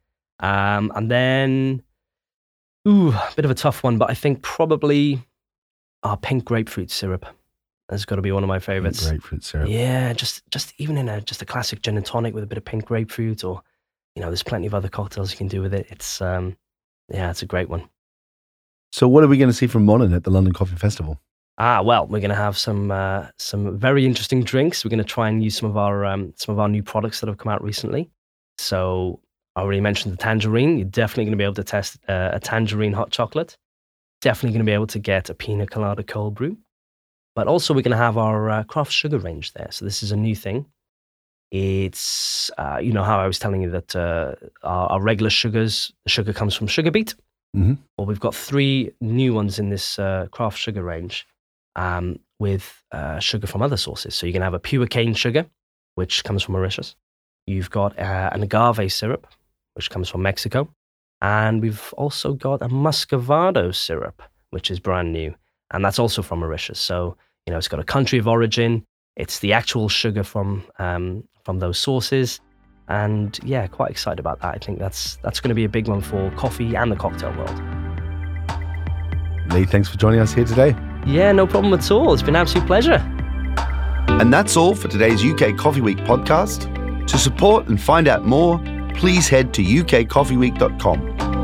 Um, 0.40 0.92
and 0.94 1.10
then, 1.10 1.82
ooh, 2.86 3.08
a 3.10 3.32
bit 3.36 3.44
of 3.44 3.50
a 3.50 3.54
tough 3.54 3.82
one, 3.82 3.98
but 3.98 4.10
I 4.10 4.14
think 4.14 4.42
probably 4.42 5.22
our 6.02 6.16
pink 6.16 6.44
grapefruit 6.44 6.90
syrup 6.90 7.26
has 7.88 8.04
got 8.04 8.16
to 8.16 8.22
be 8.22 8.32
one 8.32 8.42
of 8.42 8.48
my 8.48 8.58
favorites. 8.58 9.08
Grapefruit 9.08 9.42
syrup. 9.44 9.68
Yeah, 9.68 10.12
just 10.12 10.48
just 10.50 10.72
even 10.78 10.98
in 10.98 11.08
a 11.08 11.20
just 11.20 11.42
a 11.42 11.46
classic 11.46 11.82
gin 11.82 11.96
and 11.96 12.06
tonic 12.06 12.34
with 12.34 12.44
a 12.44 12.46
bit 12.46 12.58
of 12.58 12.64
pink 12.64 12.84
grapefruit, 12.84 13.42
or 13.44 13.62
you 14.14 14.22
know, 14.22 14.28
there's 14.28 14.42
plenty 14.42 14.66
of 14.66 14.74
other 14.74 14.88
cocktails 14.88 15.30
you 15.32 15.36
can 15.36 15.48
do 15.48 15.62
with 15.62 15.74
it. 15.74 15.86
It's 15.90 16.20
um, 16.20 16.56
yeah, 17.08 17.30
it's 17.30 17.42
a 17.42 17.46
great 17.46 17.68
one. 17.68 17.88
So, 18.96 19.06
what 19.06 19.22
are 19.22 19.28
we 19.28 19.36
going 19.36 19.50
to 19.50 19.54
see 19.54 19.66
from 19.66 19.84
Monin 19.84 20.14
at 20.14 20.24
the 20.24 20.30
London 20.30 20.54
Coffee 20.54 20.76
Festival? 20.76 21.20
Ah, 21.58 21.82
well, 21.82 22.06
we're 22.06 22.20
going 22.20 22.30
to 22.30 22.34
have 22.34 22.56
some 22.56 22.90
uh, 22.90 23.26
some 23.36 23.78
very 23.78 24.06
interesting 24.06 24.42
drinks. 24.42 24.82
We're 24.82 24.88
going 24.88 25.04
to 25.04 25.04
try 25.04 25.28
and 25.28 25.44
use 25.44 25.54
some 25.54 25.68
of 25.68 25.76
our 25.76 26.06
um, 26.06 26.32
some 26.36 26.54
of 26.54 26.58
our 26.58 26.66
new 26.66 26.82
products 26.82 27.20
that 27.20 27.26
have 27.26 27.36
come 27.36 27.52
out 27.52 27.62
recently. 27.62 28.08
So 28.56 29.20
I 29.54 29.60
already 29.60 29.82
mentioned 29.82 30.14
the 30.14 30.16
tangerine. 30.16 30.78
You're 30.78 30.88
definitely 30.88 31.24
going 31.24 31.32
to 31.32 31.36
be 31.36 31.44
able 31.44 31.52
to 31.56 31.64
test 31.64 31.98
uh, 32.08 32.30
a 32.32 32.40
tangerine 32.40 32.94
hot 32.94 33.10
chocolate. 33.10 33.58
Definitely 34.22 34.52
going 34.52 34.64
to 34.64 34.70
be 34.70 34.74
able 34.74 34.86
to 34.86 34.98
get 34.98 35.28
a 35.28 35.34
pina 35.34 35.66
colada 35.66 36.02
cold 36.02 36.34
brew. 36.34 36.56
But 37.34 37.48
also 37.48 37.74
we're 37.74 37.82
going 37.82 37.90
to 37.90 37.98
have 37.98 38.16
our 38.16 38.48
uh, 38.48 38.64
craft 38.64 38.92
sugar 38.92 39.18
range 39.18 39.52
there. 39.52 39.68
So 39.72 39.84
this 39.84 40.02
is 40.02 40.10
a 40.10 40.16
new 40.16 40.34
thing. 40.34 40.64
It's 41.50 42.50
uh, 42.56 42.78
you 42.80 42.94
know 42.94 43.04
how 43.04 43.20
I 43.20 43.26
was 43.26 43.38
telling 43.38 43.60
you 43.60 43.68
that 43.72 43.94
uh, 43.94 44.36
our, 44.62 44.92
our 44.92 45.02
regular 45.02 45.28
sugars, 45.28 45.92
sugar 46.06 46.32
comes 46.32 46.54
from 46.54 46.66
sugar 46.66 46.90
beet. 46.90 47.14
Mhm. 47.54 47.78
Well, 47.96 48.06
we've 48.06 48.20
got 48.20 48.34
three 48.34 48.92
new 49.00 49.34
ones 49.34 49.58
in 49.58 49.70
this 49.70 49.98
uh, 49.98 50.26
craft 50.30 50.58
sugar 50.58 50.82
range 50.82 51.26
um, 51.74 52.18
with 52.38 52.82
uh, 52.92 53.18
sugar 53.18 53.46
from 53.46 53.62
other 53.62 53.76
sources. 53.76 54.14
So 54.14 54.26
you 54.26 54.32
can 54.32 54.42
have 54.42 54.54
a 54.54 54.58
pure 54.58 54.86
cane 54.86 55.14
sugar, 55.14 55.46
which 55.94 56.24
comes 56.24 56.42
from 56.42 56.52
Mauritius. 56.54 56.96
You've 57.46 57.70
got 57.70 57.98
uh, 57.98 58.30
an 58.32 58.42
agave 58.42 58.92
syrup, 58.92 59.26
which 59.74 59.90
comes 59.90 60.08
from 60.08 60.22
Mexico. 60.22 60.68
And 61.22 61.62
we've 61.62 61.92
also 61.96 62.34
got 62.34 62.60
a 62.62 62.68
muscovado 62.68 63.74
syrup, 63.74 64.22
which 64.50 64.70
is 64.70 64.80
brand 64.80 65.12
new. 65.12 65.34
And 65.70 65.84
that's 65.84 65.98
also 65.98 66.22
from 66.22 66.40
Mauritius. 66.40 66.78
So, 66.78 67.16
you 67.46 67.52
know, 67.52 67.58
it's 67.58 67.68
got 67.68 67.80
a 67.80 67.84
country 67.84 68.18
of 68.18 68.28
origin. 68.28 68.84
It's 69.16 69.38
the 69.38 69.52
actual 69.54 69.88
sugar 69.88 70.22
from, 70.22 70.64
um, 70.78 71.24
from 71.44 71.58
those 71.58 71.78
sources. 71.78 72.40
And 72.88 73.38
yeah, 73.42 73.66
quite 73.66 73.90
excited 73.90 74.20
about 74.20 74.40
that. 74.40 74.54
I 74.54 74.58
think 74.58 74.78
that's, 74.78 75.16
that's 75.16 75.40
going 75.40 75.48
to 75.48 75.54
be 75.54 75.64
a 75.64 75.68
big 75.68 75.88
one 75.88 76.00
for 76.00 76.30
coffee 76.32 76.76
and 76.76 76.90
the 76.90 76.96
cocktail 76.96 77.32
world. 77.32 77.60
Lee, 79.52 79.64
thanks 79.64 79.88
for 79.88 79.96
joining 79.98 80.20
us 80.20 80.32
here 80.32 80.44
today. 80.44 80.76
Yeah, 81.06 81.32
no 81.32 81.46
problem 81.46 81.72
at 81.74 81.90
all. 81.90 82.12
It's 82.12 82.22
been 82.22 82.36
an 82.36 82.42
absolute 82.42 82.66
pleasure. 82.66 83.02
And 84.08 84.32
that's 84.32 84.56
all 84.56 84.74
for 84.74 84.88
today's 84.88 85.24
UK 85.24 85.56
Coffee 85.56 85.80
Week 85.80 85.98
podcast. 85.98 86.72
To 87.06 87.18
support 87.18 87.68
and 87.68 87.80
find 87.80 88.08
out 88.08 88.24
more, 88.24 88.58
please 88.94 89.28
head 89.28 89.52
to 89.54 89.62
ukcoffeeweek.com. 89.62 91.35